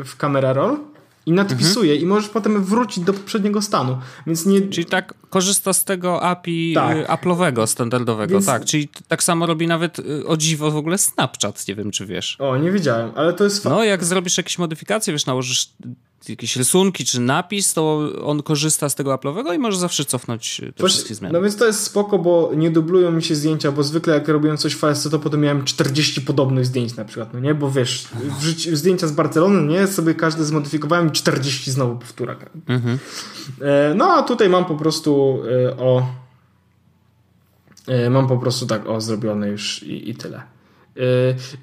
[0.04, 0.78] w Camera Roll
[1.26, 2.02] i nadpisuje mhm.
[2.02, 3.98] i możesz potem wrócić do poprzedniego stanu.
[4.26, 4.60] Więc nie...
[4.60, 6.96] Czyli tak korzysta z tego API tak.
[6.96, 8.46] Y, Apple'owego, standardowego, Więc...
[8.46, 8.64] tak.
[8.64, 12.36] Czyli tak samo robi nawet y, o dziwo w ogóle Snapchat, nie wiem czy wiesz.
[12.40, 15.68] O, nie wiedziałem, ale to jest No, jak zrobisz jakieś modyfikacje, wiesz, nałożysz
[16.28, 20.64] jakieś rysunki czy napis, to on korzysta z tego Apple'owego i może zawsze cofnąć te
[20.66, 21.32] Właśnie, wszystkie zmiany.
[21.32, 24.56] No więc to jest spoko, bo nie dublują mi się zdjęcia, bo zwykle jak robiłem
[24.56, 27.54] coś w VSC, to potem miałem 40 podobnych zdjęć na przykład, no nie?
[27.54, 28.08] Bo wiesz,
[28.72, 29.86] zdjęcia z Barcelony, nie?
[29.86, 32.36] Sobie każdy zmodyfikowałem i 40 znowu powtóra.
[32.68, 32.98] Mhm.
[33.60, 36.06] E, no a tutaj mam po prostu e, o
[37.86, 40.55] e, mam po prostu tak o zrobione już i, i tyle.
[40.96, 41.02] Yy,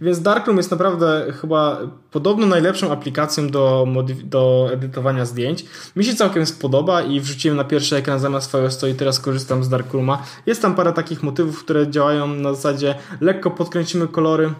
[0.02, 1.80] więc Darkroom jest naprawdę chyba
[2.12, 3.88] podobno najlepszą aplikacją do,
[4.24, 5.66] do edytowania zdjęć.
[5.96, 9.70] Mi się całkiem spodoba i wrzuciłem na pierwszy ekran zamiast Firesto i teraz korzystam z
[9.70, 10.24] Darkrooma.
[10.46, 14.54] Jest tam parę takich motywów, które działają na zasadzie lekko podkręcimy kolory,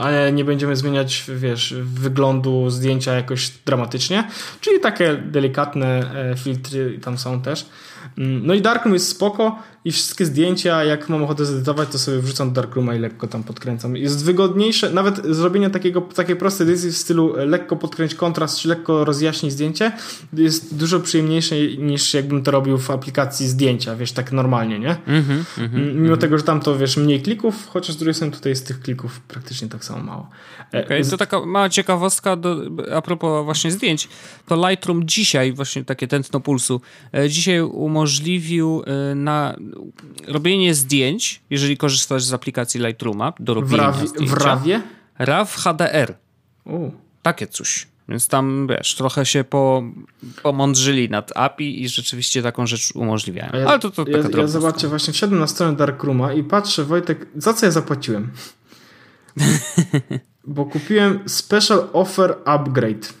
[0.00, 4.28] ale nie będziemy zmieniać, wiesz, wyglądu zdjęcia jakoś dramatycznie.
[4.60, 7.66] Czyli takie delikatne e, filtry tam są też.
[8.18, 12.18] Mm, no i Darkroom jest spoko i wszystkie zdjęcia, jak mam ochotę zedytować, to sobie
[12.18, 13.96] wrzucam do Darkrooma i lekko tam podkręcam.
[13.96, 19.04] Jest wygodniejsze, nawet zrobienie takiego, takiej prostej edycji w stylu lekko podkręć kontrast, czy lekko
[19.04, 19.92] rozjaśnić zdjęcie,
[20.32, 24.96] jest dużo przyjemniejsze niż jakbym to robił w aplikacji zdjęcia, wiesz, tak normalnie, nie?
[25.06, 28.14] Mm -hmm, mm -hmm, Mimo tego, że tam to, wiesz, mniej klików, chociaż z drugiej
[28.14, 30.28] strony tutaj jest tych klików praktycznie tak samo mało.
[30.74, 32.56] E, okay, to taka mała ciekawostka do,
[32.94, 34.08] a propos właśnie zdjęć.
[34.46, 36.80] To Lightroom dzisiaj, właśnie takie tętno pulsu,
[37.14, 39.56] e, dzisiaj umożliwił e, na
[40.26, 44.34] robienie zdjęć, jeżeli korzystasz z aplikacji Lightrooma do robienia w, zdjęcia.
[44.34, 44.82] W RAWie?
[45.18, 46.14] RAW HDR.
[46.64, 46.90] U.
[47.22, 47.86] Takie coś.
[48.08, 49.82] Więc tam, wiesz, trochę się po,
[50.42, 53.50] pomądrzyli nad API i rzeczywiście taką rzecz umożliwiają.
[53.52, 56.84] Ja, Ale to, to ja, taka Ja zobaczcie, właśnie wszedłem na stronę Darkrooma i patrzę,
[56.84, 58.30] Wojtek, za co ja zapłaciłem?
[60.44, 63.14] Bo kupiłem Special Offer Upgrade.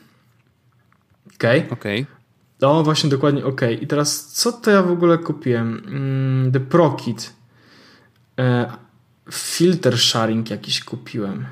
[1.34, 1.60] Okej.
[1.60, 1.70] Okay.
[1.70, 2.19] Okay.
[2.60, 3.60] No właśnie, dokładnie, ok.
[3.80, 5.82] I teraz co to ja w ogóle kupiłem?
[5.86, 7.32] Mm, The ProKit.
[8.38, 8.72] E,
[9.32, 11.46] filter sharing jakiś kupiłem.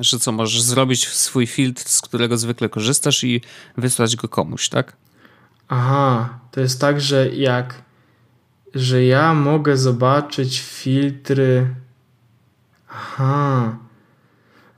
[0.00, 3.40] Że co, możesz zrobić swój filtr, z którego zwykle korzystasz i
[3.76, 4.96] wysłać go komuś, tak?
[5.68, 7.84] Aha, to jest tak, że jak
[8.74, 11.74] że ja mogę zobaczyć filtry
[12.94, 13.78] Aha.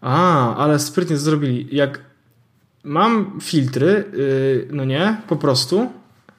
[0.01, 1.69] A, ale sprytnie zrobili.
[1.77, 2.01] Jak
[2.87, 5.91] mam filtry, yy, no nie, po prostu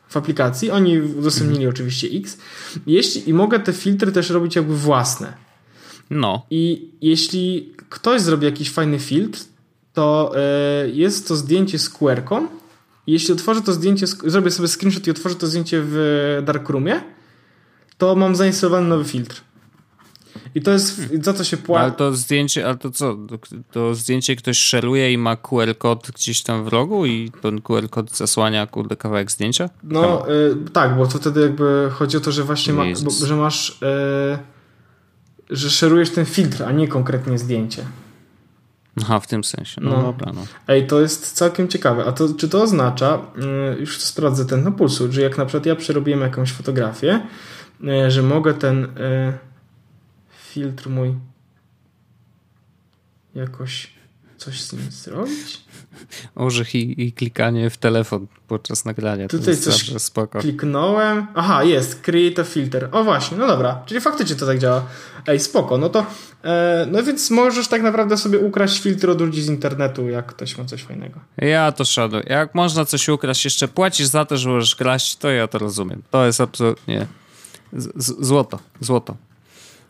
[0.09, 1.73] w aplikacji, oni udostępnili mhm.
[1.75, 2.37] oczywiście X.
[2.87, 5.33] Jeśli, I mogę te filtry też robić jakby własne.
[6.09, 6.45] No.
[6.49, 9.39] I jeśli ktoś zrobi jakiś fajny filtr,
[9.93, 10.31] to
[10.85, 12.47] yy, jest to zdjęcie z QR-ką.
[13.07, 17.01] Jeśli otworzę to zdjęcie, zrobię sobie screenshot i otworzę to zdjęcie w Darkroomie,
[17.97, 19.41] to mam zainstalowany nowy filtr.
[20.55, 21.83] I to jest, za co się płaci.
[21.83, 23.17] Ale to zdjęcie, ale to co?
[23.71, 27.89] To zdjęcie ktoś szeruje i ma QR kod gdzieś tam w rogu i ten QR
[27.89, 29.69] kod zasłania kurde kawałek zdjęcia?
[29.83, 33.35] No y, tak, bo to wtedy jakby chodzi o to, że właśnie ma, bo, że
[33.35, 33.77] masz y,
[35.49, 37.85] że szerujesz ten filtr, a nie konkretnie zdjęcie.
[39.01, 39.81] Aha, w tym sensie.
[39.81, 40.01] No, no.
[40.01, 40.45] dobra, no.
[40.67, 42.05] Ej, to jest całkiem ciekawe.
[42.05, 43.19] A to, czy to oznacza,
[43.75, 47.21] y, już to sprawdzę ten na pulsu, że jak na przykład ja przerobiłem jakąś fotografię,
[47.83, 48.87] y, że mogę ten y,
[50.53, 51.13] filtr mój
[53.35, 53.97] jakoś
[54.37, 55.61] coś z nim zrobić?
[56.35, 59.27] Orzech i, i klikanie w telefon podczas nagrania.
[59.27, 60.39] Tutaj coś spoko.
[60.39, 61.27] kliknąłem.
[61.35, 62.01] Aha, jest.
[62.01, 62.89] Create a filter.
[62.91, 63.83] O właśnie, no dobra.
[63.85, 64.85] Czyli faktycznie to tak działa.
[65.27, 65.77] Ej, spoko.
[65.77, 66.05] No to
[66.43, 70.57] e, no więc możesz tak naprawdę sobie ukraść filtr od ludzi z internetu, jak ktoś
[70.57, 71.19] ma coś fajnego.
[71.37, 72.23] Ja to szanuję.
[72.27, 76.01] Jak można coś ukraść, jeszcze płacisz za to, że możesz kraść, to ja to rozumiem.
[76.11, 77.07] To jest absolutnie
[77.73, 78.59] z złoto.
[78.79, 79.26] Złoto.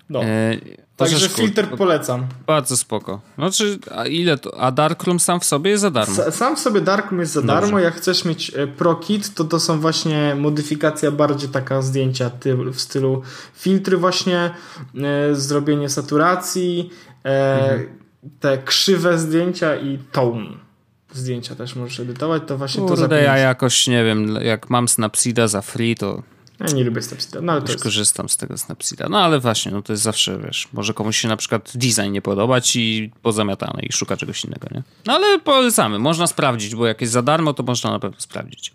[0.10, 0.24] No.
[0.24, 0.58] E,
[0.98, 2.28] Także filtr polecam.
[2.48, 3.22] Bardzo spoko.
[3.38, 4.60] Znaczy, a ile to?
[4.60, 6.32] A Darkroom sam w sobie jest za darmo?
[6.32, 7.62] sam w sobie Darkroom jest za Dobrze.
[7.62, 7.80] darmo.
[7.80, 12.32] Jak chcesz mieć e, ProKit, to to są właśnie modyfikacja bardziej taka zdjęcia
[12.74, 13.22] w stylu
[13.54, 14.52] filtry właśnie,
[14.96, 16.90] e, zrobienie saturacji,
[17.26, 18.00] e, mhm.
[18.40, 20.68] te krzywe zdjęcia i tone
[21.14, 23.26] zdjęcia też możesz edytować, to właśnie Kurde, to zapomnieć.
[23.26, 26.24] ja jakoś, nie wiem, jak mam Snapseeda za free, to
[26.60, 27.84] ja nie lubię Snapseeda, no ale to jest...
[27.84, 29.10] korzystam z tego Snapseeda.
[29.10, 32.22] No ale właśnie, no to jest zawsze, wiesz, może komuś się na przykład design nie
[32.22, 34.84] podobać i pozamiatane i szuka czegoś innego, nie?
[35.06, 38.74] No ale polecamy, można sprawdzić, bo jak jest za darmo, to można na pewno sprawdzić.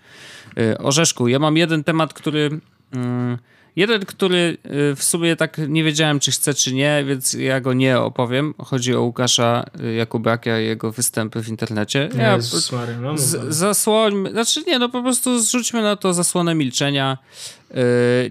[0.57, 2.61] Yy, Orzeszku, ja mam jeden temat, który...
[2.95, 3.39] Yy,
[3.77, 4.57] Jeden, który
[4.93, 8.55] y, w sumie tak nie wiedziałem, czy chcę, czy nie, więc ja go nie opowiem.
[8.59, 12.09] Chodzi o Łukasza y, Jakubiaka i jego występy w internecie.
[12.17, 16.55] Ja, Jezus Mary, no, z, zasłońmy, znaczy nie, no po prostu zrzućmy na to zasłonę
[16.55, 17.19] milczenia.
[17.71, 17.79] Yy,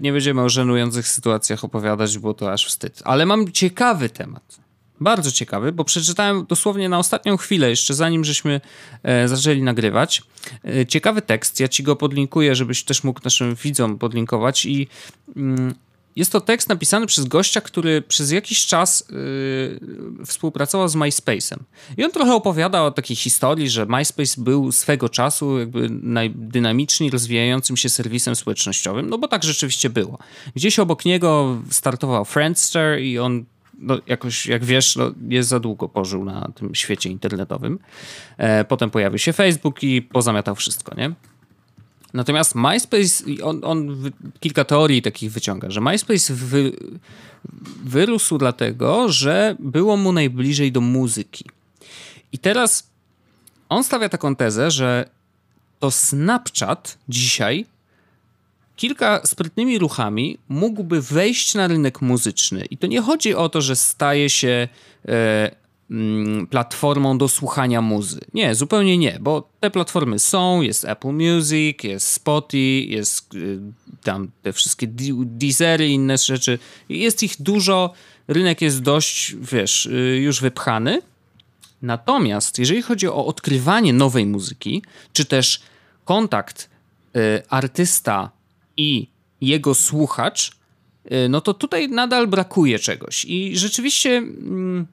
[0.02, 3.02] nie będziemy o żenujących sytuacjach opowiadać, bo to aż wstyd.
[3.04, 4.61] Ale mam ciekawy temat
[5.04, 8.60] bardzo ciekawy, bo przeczytałem dosłownie na ostatnią chwilę, jeszcze zanim żeśmy
[9.02, 10.22] e, zaczęli nagrywać.
[10.64, 14.88] E, ciekawy tekst, ja ci go podlinkuję, żebyś też mógł naszym widzom podlinkować i
[15.36, 15.74] mm,
[16.16, 21.56] jest to tekst napisany przez gościa, który przez jakiś czas yy, współpracował z MySpace'em.
[21.96, 27.76] I on trochę opowiada o takiej historii, że MySpace był swego czasu jakby najdynamiczniej rozwijającym
[27.76, 30.18] się serwisem społecznościowym, no bo tak rzeczywiście było.
[30.54, 33.44] Gdzieś obok niego startował Friendster i on
[33.82, 37.78] no, jakoś, jak wiesz, no, jest za długo pożył na tym świecie internetowym.
[38.38, 41.12] E, potem pojawił się Facebook i pozamiatał wszystko, nie?
[42.14, 44.10] Natomiast MySpace, on, on
[44.40, 46.72] kilka teorii takich wyciąga, że MySpace wy,
[47.84, 51.44] wyrósł dlatego, że było mu najbliżej do muzyki.
[52.32, 52.90] I teraz
[53.68, 55.08] on stawia taką tezę, że
[55.78, 57.66] to Snapchat dzisiaj
[58.82, 62.64] kilka sprytnymi ruchami mógłby wejść na rynek muzyczny.
[62.70, 64.68] I to nie chodzi o to, że staje się
[65.08, 65.50] e,
[65.90, 68.20] mm, platformą do słuchania muzy.
[68.34, 73.60] Nie, zupełnie nie, bo te platformy są, jest Apple Music, jest Spotify, jest y,
[74.02, 74.86] tam te wszystkie
[75.24, 76.58] Deezery i inne rzeczy.
[76.88, 77.92] Jest ich dużo,
[78.28, 81.02] rynek jest dość, wiesz, y, już wypchany.
[81.82, 85.62] Natomiast jeżeli chodzi o odkrywanie nowej muzyki, czy też
[86.04, 86.70] kontakt
[87.16, 88.41] y, artysta
[88.76, 89.08] i
[89.40, 90.50] jego słuchacz,
[91.12, 93.24] y, no to tutaj nadal brakuje czegoś.
[93.24, 94.86] I rzeczywiście mm,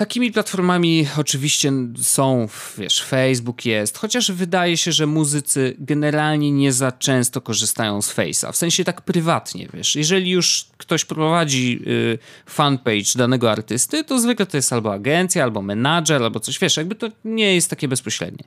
[0.00, 2.48] takimi platformami oczywiście są,
[2.78, 8.52] wiesz, Facebook jest, chociaż wydaje się, że muzycy generalnie nie za często korzystają z Face'a,
[8.52, 9.96] w sensie tak prywatnie, wiesz.
[9.96, 15.62] Jeżeli już ktoś prowadzi y, fanpage danego artysty, to zwykle to jest albo agencja, albo
[15.62, 18.44] menadżer, albo coś, wiesz, jakby to nie jest takie bezpośrednie.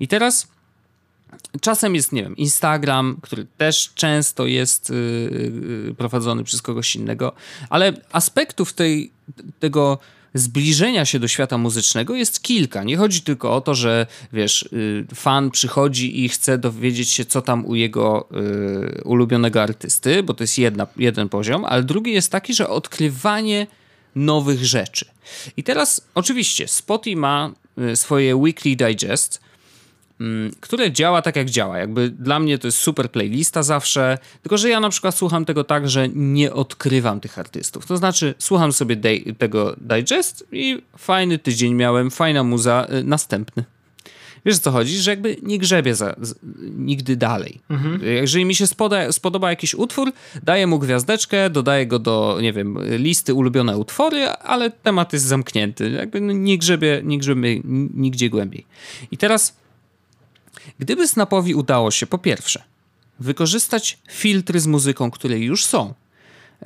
[0.00, 0.48] I teraz
[1.60, 7.32] Czasem jest, nie wiem, Instagram, który też często jest yy, prowadzony przez kogoś innego,
[7.70, 9.10] ale aspektów tej,
[9.58, 9.98] tego
[10.34, 12.84] zbliżenia się do świata muzycznego jest kilka.
[12.84, 17.42] Nie chodzi tylko o to, że wiesz, yy, fan przychodzi i chce dowiedzieć się, co
[17.42, 18.28] tam u jego
[19.04, 23.66] ulubionego artysty, bo to jest jedna, jeden poziom, ale drugi jest taki, że odkrywanie
[24.14, 25.06] nowych rzeczy.
[25.56, 29.40] I teraz oczywiście Spotify ma y, swoje weekly digest,
[30.60, 31.78] które działa tak jak działa.
[31.78, 35.64] Jakby dla mnie to jest super playlista zawsze, tylko że ja na przykład słucham tego
[35.64, 37.86] tak, że nie odkrywam tych artystów.
[37.86, 43.64] To znaczy słucham sobie day, tego digest i fajny tydzień miałem, fajna muza, y, następny.
[44.46, 44.96] Wiesz co chodzi?
[44.96, 46.34] Że jakby nie grzebię za, z,
[46.76, 47.60] nigdy dalej.
[47.70, 48.00] Mhm.
[48.04, 50.12] Jeżeli mi się spoda, spodoba jakiś utwór,
[50.42, 55.90] daję mu gwiazdeczkę, dodaję go do, nie wiem, listy ulubione utwory, ale temat jest zamknięty.
[55.90, 57.60] Jakby no nie grzebię, nie grzebię
[57.94, 58.66] nigdzie głębiej.
[59.10, 59.56] I teraz
[60.78, 62.62] Gdyby Snapowi udało się po pierwsze
[63.20, 65.94] wykorzystać filtry z muzyką, które już są,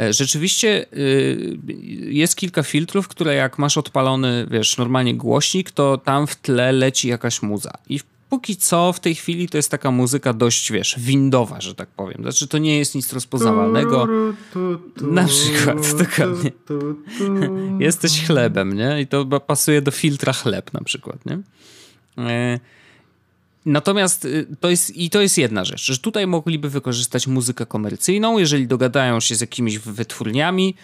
[0.01, 1.59] e, Rzeczywiście y,
[2.01, 7.09] jest kilka filtrów, które jak masz odpalony, wiesz, normalnie głośnik, to tam w tle leci
[7.09, 7.71] jakaś muza.
[7.89, 11.89] I póki co w tej chwili to jest taka muzyka dość, wiesz, windowa, że tak
[11.89, 12.23] powiem.
[12.23, 14.09] Znaczy to nie jest nic rozpoznawalnego.
[15.01, 16.51] Na przykład, dokładnie.
[17.79, 19.01] Jesteś chlebem, nie?
[19.01, 21.39] I to pasuje do filtra chleb na przykład, nie?
[23.69, 28.39] Natomiast y, to jest, i to jest jedna rzecz, że tutaj mogliby wykorzystać muzykę komercyjną,
[28.39, 30.75] jeżeli dogadają się z jakimiś wytwórniami,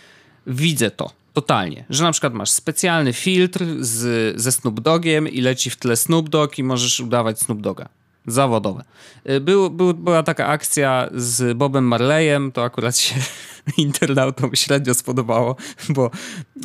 [0.47, 1.11] widzę to.
[1.33, 1.85] Totalnie.
[1.91, 6.29] Że na przykład masz specjalny filtr z, ze Snoop Dogiem i leci w tle Snoop
[6.29, 7.89] Dogg i możesz udawać Snoop Doga.
[8.27, 8.85] Zawodowe.
[9.31, 13.15] Y, był, był, była taka akcja z Bobem Marleyem, to akurat się
[13.77, 15.57] internautom średnio spodobało,
[15.89, 16.11] bo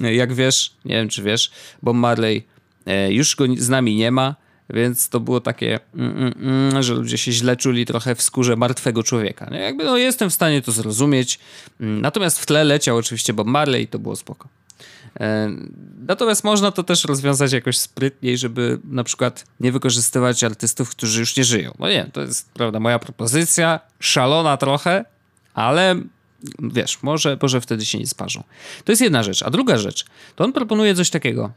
[0.02, 1.52] jak wiesz, nie wiem czy wiesz,
[1.84, 2.44] Bob Marley
[3.10, 4.36] już go z nami nie ma,
[4.70, 8.56] więc to było takie, mm, mm, mm, że ludzie się źle czuli trochę w skórze
[8.56, 9.50] martwego człowieka.
[9.52, 9.60] Nie?
[9.60, 11.40] Jakby no, jestem w stanie to zrozumieć.
[11.82, 14.48] Mm, natomiast w tle leciał oczywiście Bob Marley i to było spoko.
[15.20, 15.50] E,
[16.08, 21.38] natomiast można to też rozwiązać jakoś sprytniej, żeby na przykład nie wykorzystywać artystów, którzy już
[21.38, 21.74] nie żyją.
[21.80, 25.06] No nie, to jest prawda moja propozycja, szalona trochę,
[25.54, 25.96] ale
[26.60, 28.44] wiesz, może, może wtedy się nie sparzą.
[28.86, 29.44] To jest jedna rzecz.
[29.44, 30.06] A druga rzecz,
[30.36, 31.52] to on proponuje coś takiego.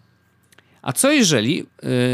[0.83, 1.65] A co jeżeli y,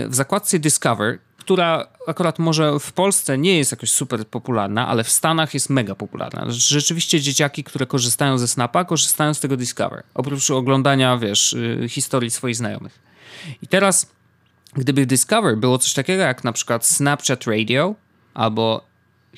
[0.08, 5.10] w zakładce Discover, która akurat może w Polsce nie jest jakoś super popularna, ale w
[5.10, 6.44] Stanach jest mega popularna.
[6.48, 10.02] Rzeczywiście dzieciaki, które korzystają ze Snapa, korzystają z tego Discover.
[10.14, 12.98] Oprócz oglądania, wiesz, y, historii swoich znajomych.
[13.62, 14.06] I teraz,
[14.74, 17.94] gdyby w Discover było coś takiego jak na przykład Snapchat Radio
[18.34, 18.84] albo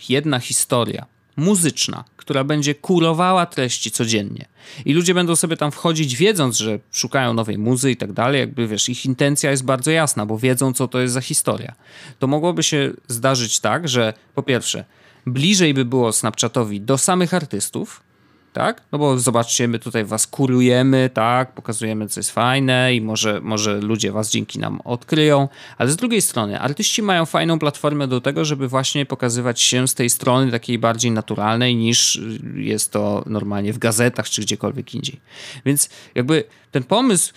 [0.08, 1.06] jedna historia,
[1.40, 4.44] muzyczna, która będzie kurowała treści codziennie.
[4.84, 8.40] I ludzie będą sobie tam wchodzić, wiedząc, że szukają nowej muzy i tak dalej.
[8.40, 11.74] Jakby wiesz, ich intencja jest bardzo jasna, bo wiedzą, co to jest za historia.
[12.18, 14.84] To mogłoby się zdarzyć tak, że po pierwsze,
[15.26, 18.02] bliżej by było Snapchatowi do samych artystów,
[18.52, 18.82] tak?
[18.92, 21.54] No bo zobaczcie, my tutaj was kurujemy, tak?
[21.54, 25.48] Pokazujemy, co jest fajne i może, może ludzie was dzięki nam odkryją,
[25.78, 29.94] ale z drugiej strony artyści mają fajną platformę do tego, żeby właśnie pokazywać się z
[29.94, 32.20] tej strony takiej bardziej naturalnej niż
[32.54, 35.20] jest to normalnie w gazetach czy gdziekolwiek indziej.
[35.64, 37.32] Więc jakby ten pomysł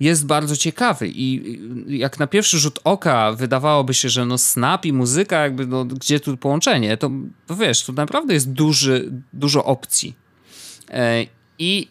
[0.00, 1.58] jest bardzo ciekawy i
[1.98, 6.20] jak na pierwszy rzut oka wydawałoby się, że no snap i muzyka, jakby no, gdzie
[6.20, 7.10] tu połączenie, to,
[7.50, 10.25] wiesz, tu naprawdę jest duży, dużo opcji
[11.58, 11.88] I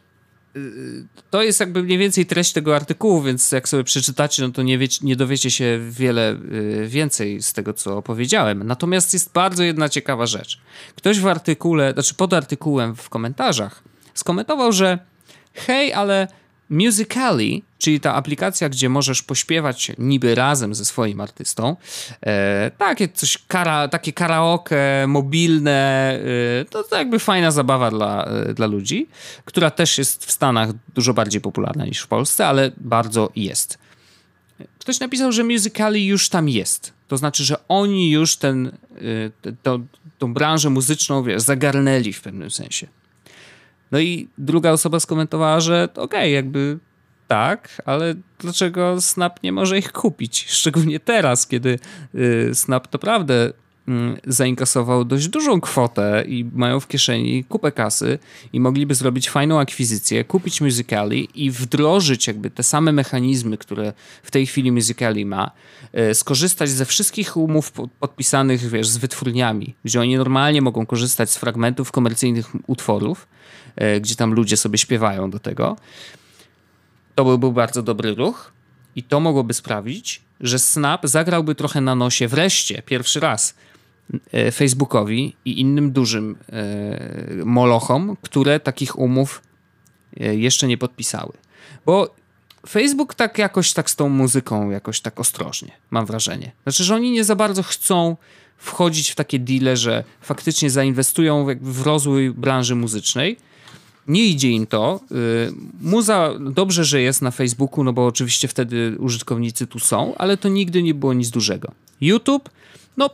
[0.55, 4.63] y, to jest jakby mniej więcej treść tego artykułu, więc jak sobie przeczytacie, no to
[4.63, 8.63] nie, wiecie, nie dowiecie się wiele y, więcej z tego, co opowiedziałem.
[8.63, 10.59] Natomiast jest bardzo jedna ciekawa rzecz.
[10.95, 13.83] Ktoś w artykule, znaczy pod artykułem w komentarzach
[14.13, 14.99] skomentował, że
[15.53, 16.27] hej, ale
[16.69, 21.75] Musically, czyli ta aplikacja, gdzie możesz pośpiewać niby razem ze swoim artystą,
[22.21, 26.19] e, takie coś, kara, takie karaoke mobilne,
[26.61, 29.07] e, to, to jakby fajna zabawa dla, e, dla ludzi,
[29.45, 33.77] która też jest w Stanach dużo bardziej popularna niż w Polsce, ale bardzo jest.
[34.79, 36.93] Ktoś napisał, że Musically już tam jest.
[37.07, 39.79] To znaczy, że oni już ten, e, to,
[40.17, 42.87] tą branżę muzyczną wiesz, zagarnęli w pewnym sensie.
[43.91, 46.79] No i druga osoba skomentowała, że okej, okay, jakby
[47.27, 50.45] tak, ale dlaczego Snap nie może ich kupić?
[50.49, 51.79] Szczególnie teraz, kiedy
[52.15, 53.53] y, Snap naprawdę
[53.87, 58.19] mm, zainkasował dość dużą kwotę i mają w kieszeni kupę kasy
[58.53, 64.31] i mogliby zrobić fajną akwizycję, kupić Musical.ly i wdrożyć jakby te same mechanizmy, które w
[64.31, 65.51] tej chwili Musical.ly ma,
[66.11, 71.37] y, skorzystać ze wszystkich umów podpisanych, wiesz, z wytwórniami, gdzie oni normalnie mogą korzystać z
[71.37, 73.27] fragmentów komercyjnych utworów,
[73.75, 75.75] E, gdzie tam ludzie sobie śpiewają do tego.
[77.15, 78.51] To byłby bardzo dobry ruch
[78.95, 83.55] i to mogłoby sprawić, że Snap zagrałby trochę na nosie wreszcie, pierwszy raz,
[84.31, 89.41] e, Facebookowi i innym dużym e, molochom, które takich umów
[90.17, 91.33] jeszcze nie podpisały.
[91.85, 92.15] Bo
[92.69, 96.51] Facebook tak jakoś tak z tą muzyką jakoś tak ostrożnie, mam wrażenie.
[96.63, 98.17] Znaczy, że oni nie za bardzo chcą
[98.57, 103.37] wchodzić w takie deale, że faktycznie zainwestują w rozwój branży muzycznej,
[104.07, 104.99] nie idzie im to.
[105.11, 110.37] Y, muza dobrze, że jest na Facebooku, no bo oczywiście wtedy użytkownicy tu są, ale
[110.37, 111.71] to nigdy nie było nic dużego.
[112.01, 112.49] YouTube,
[112.97, 113.09] no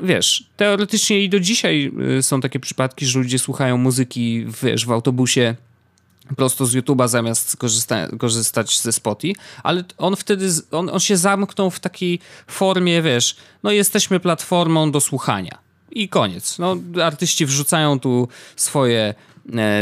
[0.00, 4.92] wiesz, teoretycznie i do dzisiaj y, są takie przypadki, że ludzie słuchają muzyki, wiesz, w
[4.92, 5.56] autobusie
[6.36, 11.70] prosto z YouTube'a zamiast korzysta korzystać ze Spotify, ale on wtedy, on, on się zamknął
[11.70, 15.58] w takiej formie, wiesz, no jesteśmy platformą do słuchania.
[15.90, 16.58] I koniec.
[16.58, 19.14] No, artyści wrzucają tu swoje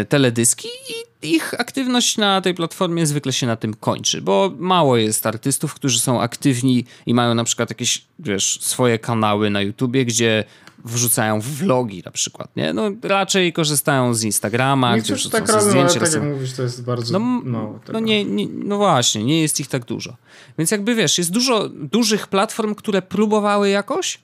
[0.09, 5.27] teledyski i ich aktywność na tej platformie zwykle się na tym kończy, bo mało jest
[5.27, 10.45] artystów, którzy są aktywni i mają na przykład jakieś, wiesz, swoje kanały na YouTubie, gdzie
[10.85, 12.73] wrzucają vlogi na przykład, nie?
[12.73, 16.01] No raczej korzystają z Instagrama, gdzie wrzucą tak robią, zdjęcia.
[16.01, 17.81] Ale tak jak mówisz, to jest bardzo no, mało.
[17.93, 20.17] No, nie, nie, no właśnie, nie jest ich tak dużo.
[20.59, 24.21] Więc jakby wiesz, jest dużo dużych platform, które próbowały jakoś,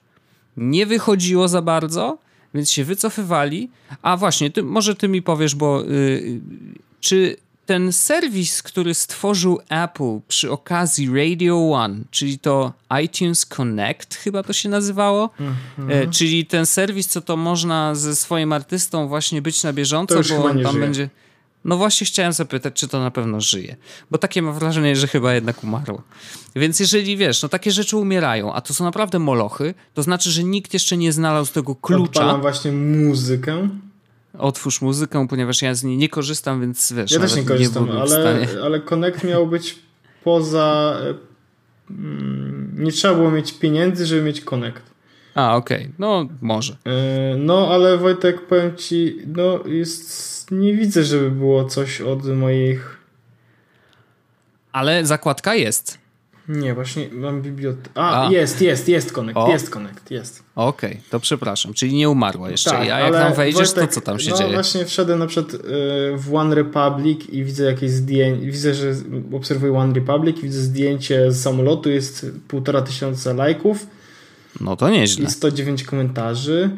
[0.57, 2.17] nie wychodziło za bardzo,
[2.53, 3.69] więc się wycofywali.
[4.01, 6.39] A właśnie, ty, może ty mi powiesz, bo yy,
[6.99, 7.37] czy
[7.69, 12.73] ten serwis, który stworzył Apple przy okazji Radio One, czyli to
[13.03, 15.91] iTunes Connect, chyba to się nazywało, mm-hmm.
[15.91, 20.43] e, czyli ten serwis, co to można ze swoim artystą właśnie być na bieżąco, bo
[20.43, 20.79] tam żyje.
[20.79, 21.09] będzie
[21.65, 23.75] No właśnie chciałem zapytać, czy to na pewno żyje.
[24.11, 26.01] Bo takie mam wrażenie, że chyba jednak umarło.
[26.55, 30.43] Więc jeżeli wiesz, no takie rzeczy umierają, a to są naprawdę molochy, to znaczy, że
[30.43, 32.21] nikt jeszcze nie znalazł tego klucza.
[32.21, 33.69] Odpalam właśnie muzykę.
[34.37, 37.11] Otwórz muzykę, ponieważ ja z niej nie korzystam, więc wiesz.
[37.11, 39.79] Ja też nie korzystam, nie ale, ale Connect miał być
[40.23, 40.97] poza.
[41.89, 44.81] Mm, nie trzeba było mieć pieniędzy, żeby mieć Connect.
[45.35, 45.91] A, okej, okay.
[45.99, 46.77] no może.
[46.85, 52.97] E, no, ale Wojtek, powiem ci, no jest, nie widzę, żeby było coś od moich...
[54.71, 55.97] Ale zakładka jest.
[56.47, 57.89] Nie, właśnie mam bibliotekę.
[57.95, 59.49] A, A, jest, jest, jest Connect, o.
[59.49, 60.43] jest Connect, jest.
[60.55, 62.69] Okej, okay, to przepraszam, czyli nie umarła jeszcze.
[62.69, 64.49] Tak, A jak tam wejdziesz, Wojtek, to co tam się no, dzieje?
[64.49, 65.59] No właśnie wszedłem na przykład y,
[66.17, 68.95] w One Republic i widzę jakieś zdjęcie, widzę, że
[69.33, 73.87] obserwuję One Republic i widzę zdjęcie z samolotu, jest półtora tysiąca lajków
[74.61, 75.25] no to nieźle.
[75.25, 76.69] I 109 komentarzy.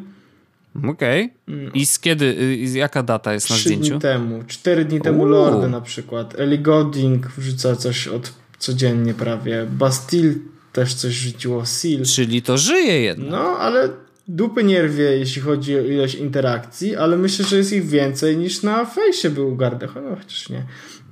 [0.76, 1.34] Okej.
[1.48, 1.72] Okay.
[1.74, 3.84] I z kiedy, y, jaka data jest na zdjęciu?
[3.84, 4.44] 3 dni temu.
[4.48, 5.30] 4 dni temu Uuu.
[5.30, 6.40] Lordy na przykład.
[6.40, 9.66] Ellie Golding wrzuca coś od codziennie prawie.
[9.72, 10.34] Bastille
[10.74, 11.66] też coś rzuciło.
[11.66, 12.06] Seal.
[12.06, 13.32] Czyli to żyje jednak.
[13.32, 13.90] No, ale
[14.28, 18.64] dupy nie rwie, jeśli chodzi o ilość interakcji, ale myślę, że jest ich więcej niż
[18.64, 19.96] na fejsie był Gardech.
[19.96, 20.66] No chociaż nie.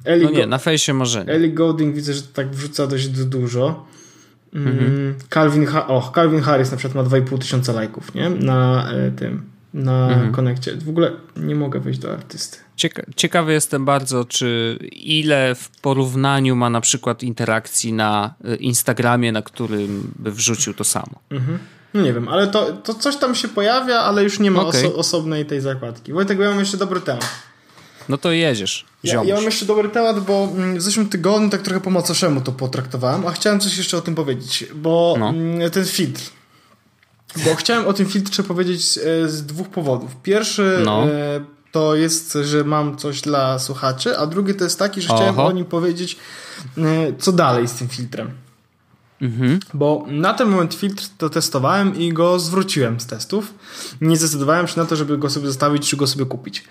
[0.05, 1.31] Ellie no nie, na fejsie może nie.
[1.31, 3.85] Ellie Golding widzę, że tak wrzuca dość dużo.
[4.53, 5.15] Mhm.
[5.29, 8.29] Calvin, ha oh, Calvin Harris na przykład ma 2,5 tysiąca lajków, nie?
[8.29, 9.43] Na e, tym,
[9.73, 10.31] na mhm.
[10.31, 10.75] konekcie.
[10.75, 12.57] W ogóle nie mogę wejść do artysty.
[12.75, 19.31] Cieka ciekawy jestem bardzo, czy ile w porównaniu ma na przykład interakcji na e, Instagramie,
[19.31, 21.19] na którym by wrzucił to samo.
[21.29, 21.59] Mhm.
[21.93, 24.79] No nie wiem, ale to, to coś tam się pojawia, ale już nie ma okay.
[24.79, 26.13] oso osobnej tej zakładki.
[26.13, 27.48] Wojtek, ja mam jeszcze dobry temat.
[28.09, 28.85] No to jedziesz.
[29.03, 32.41] Ja, ja, mam jeszcze dobry temat, bo mm, w zeszłym tygodniu tak trochę po macoszemu
[32.41, 35.29] to potraktowałem, a chciałem coś jeszcze o tym powiedzieć, bo no.
[35.29, 36.21] Mm, ten filtr.
[37.45, 38.99] Bo chciałem o tym filtrze powiedzieć z,
[39.31, 40.11] z dwóch powodów.
[40.23, 41.03] Pierwszy no.
[41.07, 41.41] e,
[41.71, 45.17] to jest, że mam coś dla słuchaczy, a drugi to jest taki, że Oho.
[45.17, 46.17] chciałem o nim powiedzieć,
[46.77, 46.81] e,
[47.19, 48.31] co dalej z tym filtrem.
[49.21, 49.59] Mhm.
[49.73, 53.53] Bo na ten moment filtr to testowałem i go zwróciłem z testów.
[54.01, 56.63] Nie zdecydowałem się na to, żeby go sobie zostawić, czy go sobie kupić.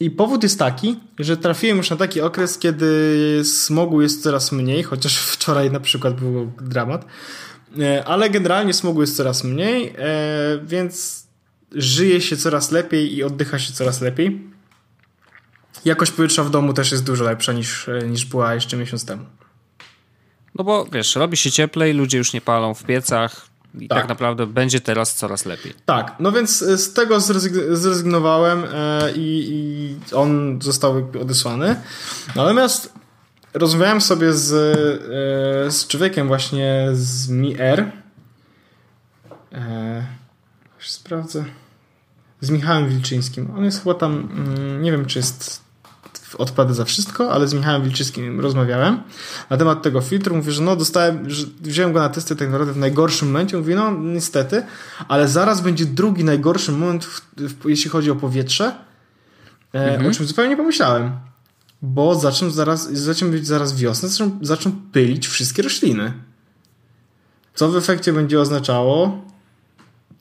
[0.00, 4.82] I powód jest taki, że trafiłem już na taki okres, kiedy smogu jest coraz mniej,
[4.82, 7.06] chociaż wczoraj na przykład był dramat,
[7.78, 11.26] e, ale generalnie smogu jest coraz mniej, e, więc
[11.72, 14.40] żyje się coraz lepiej i oddycha się coraz lepiej.
[15.84, 19.24] Jakość powietrza w domu też jest dużo lepsza niż, e, niż była jeszcze miesiąc temu.
[20.54, 23.45] No bo wiesz, robi się cieplej, ludzie już nie palą w piecach,
[23.80, 23.98] i tak.
[23.98, 24.08] tak.
[24.08, 25.74] naprawdę będzie teraz coraz lepiej.
[25.84, 27.20] Tak, no więc z tego
[27.70, 31.76] zrezygnowałem e, i, i, on został odesłany.
[32.36, 32.92] Natomiast
[33.54, 37.84] rozmawiałem sobie z, e, z człowiekiem właśnie z Mi Air.
[39.52, 40.06] E,
[40.78, 41.44] sprawdzę.
[42.40, 43.50] Z Michałem Wilczyńskim.
[43.56, 45.65] On jest chyba tam, mm, nie wiem czy jest
[46.34, 49.02] odpada za wszystko, ale z Michałem Wilczyskim rozmawiałem
[49.50, 50.36] na temat tego filtru.
[50.36, 53.56] Mówię, że no dostałem, że wziąłem go na testy tak naprawdę w najgorszym momencie.
[53.56, 54.62] Mówi, no niestety,
[55.08, 58.74] ale zaraz będzie drugi najgorszy moment, w, w, jeśli chodzi o powietrze,
[59.74, 60.10] e, mhm.
[60.10, 61.12] o czym zupełnie nie pomyślałem.
[61.82, 66.12] Bo zaczną zaraz, zaczną być zaraz wiosna, zaczną, zaczną pylić wszystkie rośliny.
[67.54, 69.24] Co w efekcie będzie oznaczało,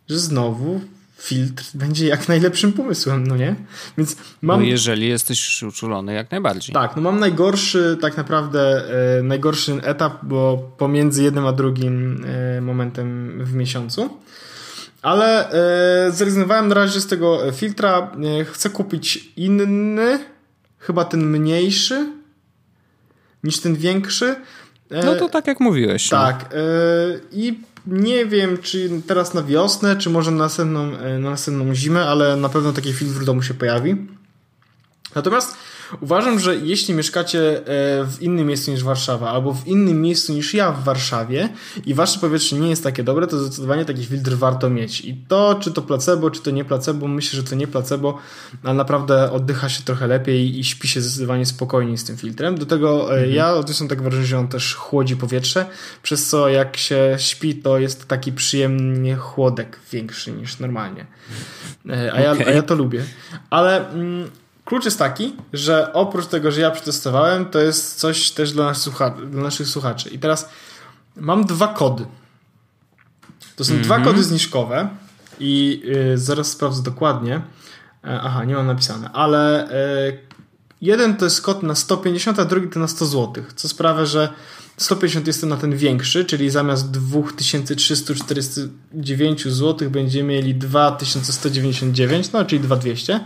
[0.09, 0.81] że znowu
[1.17, 3.55] filtr będzie jak najlepszym pomysłem, no nie?
[3.97, 4.59] Więc mam...
[4.59, 6.73] No jeżeli jesteś uczulony, jak najbardziej.
[6.73, 8.83] Tak, no mam najgorszy, tak naprawdę
[9.19, 14.09] e, najgorszy etap, bo pomiędzy jednym a drugim e, momentem w miesiącu.
[15.01, 15.51] Ale
[16.07, 18.11] e, zrezygnowałem na razie z tego filtra.
[18.41, 20.19] E, chcę kupić inny,
[20.79, 22.07] chyba ten mniejszy
[23.43, 24.35] niż ten większy.
[24.91, 26.11] E, no to tak jak mówiłeś.
[26.11, 26.17] No.
[26.17, 26.49] Tak.
[26.51, 26.57] No.
[27.31, 32.05] I nie wiem, czy teraz na wiosnę, czy może na następną, e, na następną zimę,
[32.05, 33.95] ale na pewno taki film w domu się pojawi.
[35.15, 35.57] Natomiast
[36.01, 37.63] Uważam, że jeśli mieszkacie e,
[38.05, 41.49] w innym miejscu niż Warszawa, albo w innym miejscu niż ja w Warszawie
[41.85, 45.01] i wasze powietrze nie jest takie dobre, to zdecydowanie taki filtr warto mieć.
[45.01, 48.17] I to, czy to placebo, czy to nie placebo, myślę, że to nie placebo,
[48.63, 52.57] ale naprawdę oddycha się trochę lepiej i śpi się zdecydowanie spokojniej z tym filtrem.
[52.57, 53.31] Do tego e, mhm.
[53.31, 55.65] ja odniosłem tak wrażenie, że on też chłodzi powietrze,
[56.03, 61.05] przez co jak się śpi, to jest taki przyjemnie chłodek większy niż normalnie.
[61.89, 62.47] E, a, ja, okay.
[62.47, 63.03] a ja to lubię.
[63.49, 63.89] Ale...
[63.89, 64.29] Mm,
[64.65, 68.89] Klucz jest taki, że oprócz tego, że ja przetestowałem, to jest coś też dla, nas
[69.29, 70.09] dla naszych słuchaczy.
[70.09, 70.49] I teraz
[71.15, 72.05] mam dwa kody.
[73.55, 73.81] To są mm-hmm.
[73.81, 74.13] dwa mhm.
[74.13, 74.89] kody zniżkowe
[75.39, 77.41] i yy, zaraz sprawdzę dokładnie.
[78.03, 80.19] E, aha, nie mam napisane, ale yy,
[80.81, 84.33] jeden to jest kod na 150, a drugi to na 100 zł, co sprawia, że
[84.77, 92.61] 150 jest to na ten większy, czyli zamiast 2349 zł będziemy mieli 2199, no czyli
[92.61, 93.19] 2200.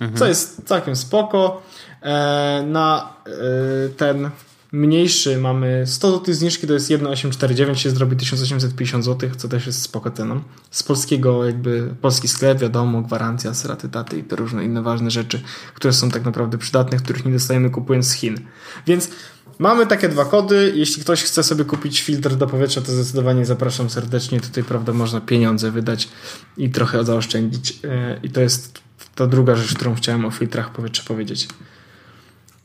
[0.00, 0.18] mhm.
[0.18, 1.62] co jest całkiem spoko.
[2.02, 4.30] E, na e, ten
[4.72, 9.82] mniejszy mamy 100 zł zniżki, to jest 1,849, się zrobi 1850 zł, co też jest
[9.82, 10.40] spoko ceną.
[10.70, 15.40] Z polskiego jakby, polski sklep, wiadomo, gwarancja, straty, daty i te różne inne ważne rzeczy,
[15.74, 18.40] które są tak naprawdę przydatne, których nie dostajemy kupując z Chin.
[18.86, 19.10] Więc
[19.58, 20.72] mamy takie dwa kody.
[20.76, 24.40] Jeśli ktoś chce sobie kupić filtr do powietrza, to zdecydowanie zapraszam serdecznie.
[24.40, 26.08] Tutaj, prawda, można pieniądze wydać
[26.56, 27.78] i trochę zaoszczędzić.
[27.84, 28.80] E, I to jest
[29.14, 31.48] ta druga rzecz, którą chciałem o filtrach powietrza powiedzieć.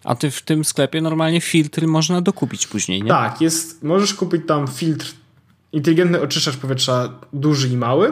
[0.03, 3.09] A ty w tym sklepie normalnie filtry można dokupić później, nie?
[3.09, 5.13] Tak, jest, możesz kupić tam filtr,
[5.71, 8.07] inteligentny oczyszczacz powietrza duży i mały.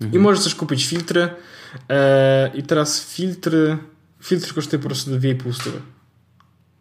[0.00, 0.12] Mhm.
[0.12, 1.28] I możesz też kupić filtry.
[1.88, 3.78] E, I teraz filtry,
[4.22, 5.80] filtr kosztuje po prostu 2,5 stówy.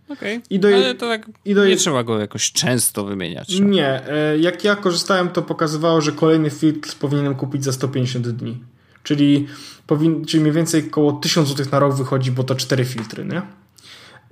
[0.09, 0.75] Okej, okay.
[0.75, 1.65] ale to tak i do...
[1.65, 3.57] nie trzeba go jakoś często wymieniać.
[3.57, 3.67] Tak?
[3.67, 8.63] Nie, e, jak ja korzystałem, to pokazywało, że kolejny filtr powinienem kupić za 150 dni.
[9.03, 9.47] Czyli,
[9.87, 10.25] powin...
[10.25, 13.41] czyli mniej więcej około 1000 zł na rok wychodzi, bo to 4 filtry, nie?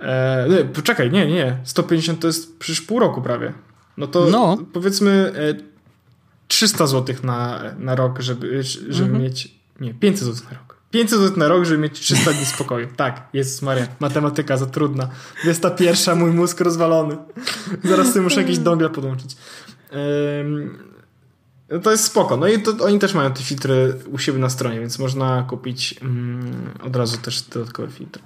[0.00, 1.56] E, nie, poczekaj, nie, nie.
[1.64, 3.52] 150 to jest przecież pół roku prawie.
[3.96, 4.58] No to no.
[4.72, 5.54] powiedzmy e,
[6.48, 9.22] 300 zł na, na rok, żeby, żeby mhm.
[9.22, 9.54] mieć.
[9.80, 10.76] Nie, 500 zł na rok.
[10.90, 12.88] 500 zł na rok, żeby mieć 300 dni spokoju.
[12.96, 13.86] Tak, jest Maria.
[14.00, 15.08] Matematyka za trudna.
[15.42, 17.16] 21, mój mózg rozwalony.
[17.84, 19.36] Zaraz sobie muszę jakiś dongle podłączyć.
[21.72, 22.36] Ym, to jest spoko.
[22.36, 25.94] No i to, oni też mają te filtry u siebie na stronie, więc można kupić
[26.02, 28.22] ym, od razu też dodatkowe filtry.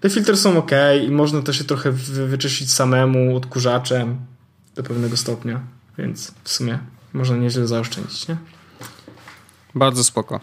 [0.00, 0.70] Te filtry są ok
[1.06, 1.92] i można też je trochę
[2.26, 4.16] wyczyścić samemu odkurzaczem
[4.74, 5.60] do pewnego stopnia,
[5.98, 6.78] więc w sumie
[7.12, 8.36] można nieźle zaoszczędzić, nie?
[9.74, 10.40] Bardzo spoko.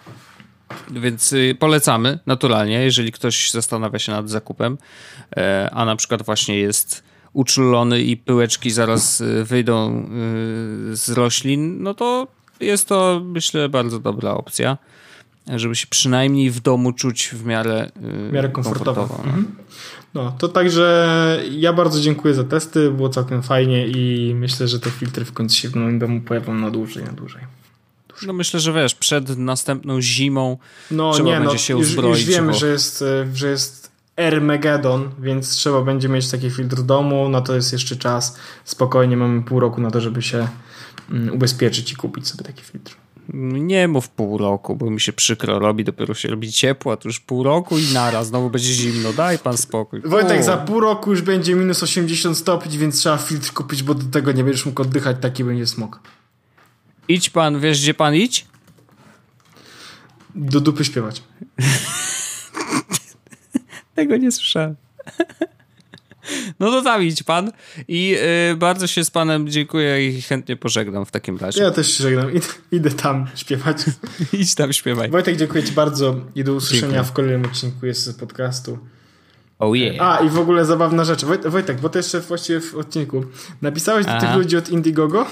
[0.91, 4.77] Więc y, polecamy naturalnie, jeżeli ktoś zastanawia się nad zakupem,
[5.37, 7.03] e, a na przykład właśnie jest
[7.37, 9.99] uczulony i pyłeczki zaraz y, wyjdą
[10.91, 12.27] y, z roślin, no to
[12.59, 14.77] jest to myślę bardzo dobra opcja
[15.55, 19.01] żeby się przynajmniej w domu czuć w miarę, w miarę komfortowo.
[19.01, 19.37] komfortowo no.
[19.37, 19.55] Mhm.
[20.13, 24.91] no, to także ja bardzo dziękuję za testy, było całkiem fajnie i myślę, że te
[24.91, 27.41] filtry w końcu się w moim domu pojawią na dłużej, na dłużej.
[28.27, 30.57] No myślę, że wiesz, przed następną zimą
[30.91, 32.17] no, trzeba nie, będzie no, się uzbroić.
[32.17, 32.57] Już, już wiemy, bo...
[32.57, 33.86] że jest, że jest
[34.17, 38.37] Ermegedon, więc trzeba będzie mieć taki filtr w domu, no to jest jeszcze czas.
[38.65, 40.47] Spokojnie mamy pół roku na to, żeby się
[41.11, 42.95] mm, ubezpieczyć i kupić sobie taki filtr.
[43.33, 47.07] Nie mów pół roku, bo mi się przykro robi, dopiero się robi ciepło, a tu
[47.07, 50.01] już pół roku i naraz, znowu będzie zimno, daj pan spokój.
[50.05, 54.05] Wojtek, za pół roku już będzie minus 80 stopni, więc trzeba filtr kupić, bo do
[54.11, 55.99] tego nie będziesz mógł oddychać, taki będzie smog.
[57.07, 58.45] Idź pan, wiesz gdzie pan idź?
[60.35, 61.23] Do dupy śpiewać.
[63.97, 64.75] tego nie słyszałem.
[66.59, 67.51] No to tam idź pan
[67.87, 68.15] i
[68.51, 71.63] y, bardzo się z panem dziękuję i chętnie pożegnam w takim razie.
[71.63, 72.33] Ja też się żegnam.
[72.33, 73.77] Idę, idę tam śpiewać.
[74.33, 75.09] Idź tam śpiewaj.
[75.09, 77.03] Wojtek, dziękuję ci bardzo i do usłyszenia dziękuję.
[77.03, 78.79] w kolejnym odcinku z podcastu.
[79.59, 79.95] Oh yeah.
[79.99, 81.25] A, i w ogóle zabawna rzecz.
[81.25, 83.23] Wojtek, bo to jeszcze właściwie w odcinku.
[83.61, 85.25] Napisałeś do tych ludzi od Indiegogo?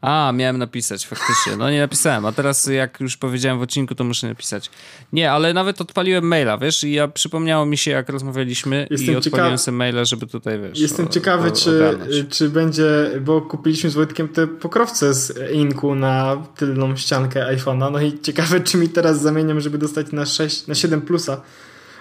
[0.00, 1.56] A, miałem napisać, faktycznie.
[1.56, 4.70] No nie napisałem, a teraz jak już powiedziałem w odcinku, to muszę napisać.
[5.12, 9.16] Nie, ale nawet odpaliłem maila, wiesz, i ja przypomniało mi się, jak rozmawialiśmy Jestem i
[9.16, 10.78] odpaliłem sobie maila, żeby tutaj, wiesz...
[10.78, 11.98] Jestem o, ciekawy, o, czy,
[12.30, 18.00] czy będzie, bo kupiliśmy z Wojtkiem te pokrowce z Inku na tylną ściankę iPhone'a, no
[18.00, 21.40] i ciekawe, czy mi teraz zamieniam, żeby dostać na 6, na 7 plusa.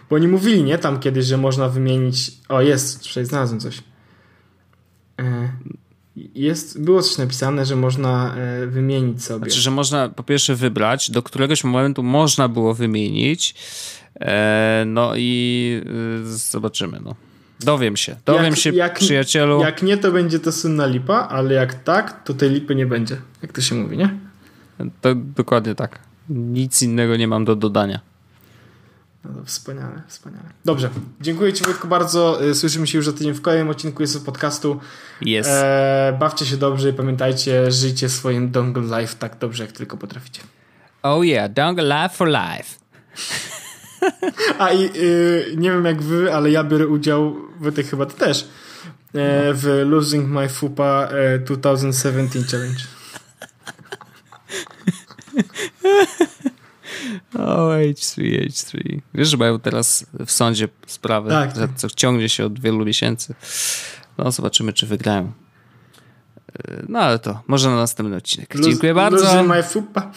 [0.10, 2.32] Bo oni mówili, nie, tam kiedyś, że można wymienić...
[2.50, 3.84] O, jest, tutaj znalazłem coś.
[5.20, 5.50] E
[6.36, 9.46] jest, było coś napisane, że można e, wymienić sobie.
[9.46, 13.56] Znaczy, że można po pierwsze wybrać, do któregoś momentu można było wymienić,
[14.20, 15.82] e, no i
[16.22, 17.16] e, zobaczymy, no.
[17.60, 19.62] Dowiem się, dowiem jak, się, jak, przyjacielu.
[19.62, 23.18] Jak nie, to będzie to synna lipa, ale jak tak, to tej lipy nie będzie.
[23.42, 24.18] Jak to się mówi, nie?
[25.02, 26.00] To dokładnie tak.
[26.30, 28.00] Nic innego nie mam do dodania.
[29.24, 30.50] No to wspaniale, wspaniale.
[30.66, 30.90] Dobrze,
[31.22, 32.46] dziękuję Ci Wojtku bardzo.
[32.46, 34.80] Y, słyszymy się już za tydzień w kolejnym odcinku jest podcastu.
[35.22, 35.50] Jest.
[35.50, 40.42] E, bawcie się dobrze i pamiętajcie, żyjcie swoim dongle life tak dobrze, jak tylko potraficie.
[41.04, 42.80] Oh yeah, dongle life for life.
[44.60, 48.18] A i y, nie wiem jak wy, ale ja biorę udział, w tych chyba ty
[48.18, 48.48] też,
[49.14, 52.84] e, w Losing My Fupa e, 2017 Challenge.
[57.36, 59.00] O, H3, H3.
[59.14, 63.36] Wiesz, że mają teraz w sądzie sprawę, tak, co ciągnie się od wielu miesięcy.
[64.18, 65.32] No, zobaczymy, czy wygrają.
[66.90, 68.56] No, ale to może na następny odcinek.
[68.56, 69.26] Luz, Dziękuję bardzo.
[69.26, 70.12] Losing my fupa.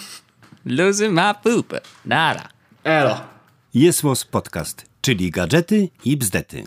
[0.67, 1.77] Losing my fupa.
[2.05, 2.49] Nara.
[2.85, 3.21] Elo.
[3.75, 6.65] Jest Podcast, czyli gadżety i bzdety.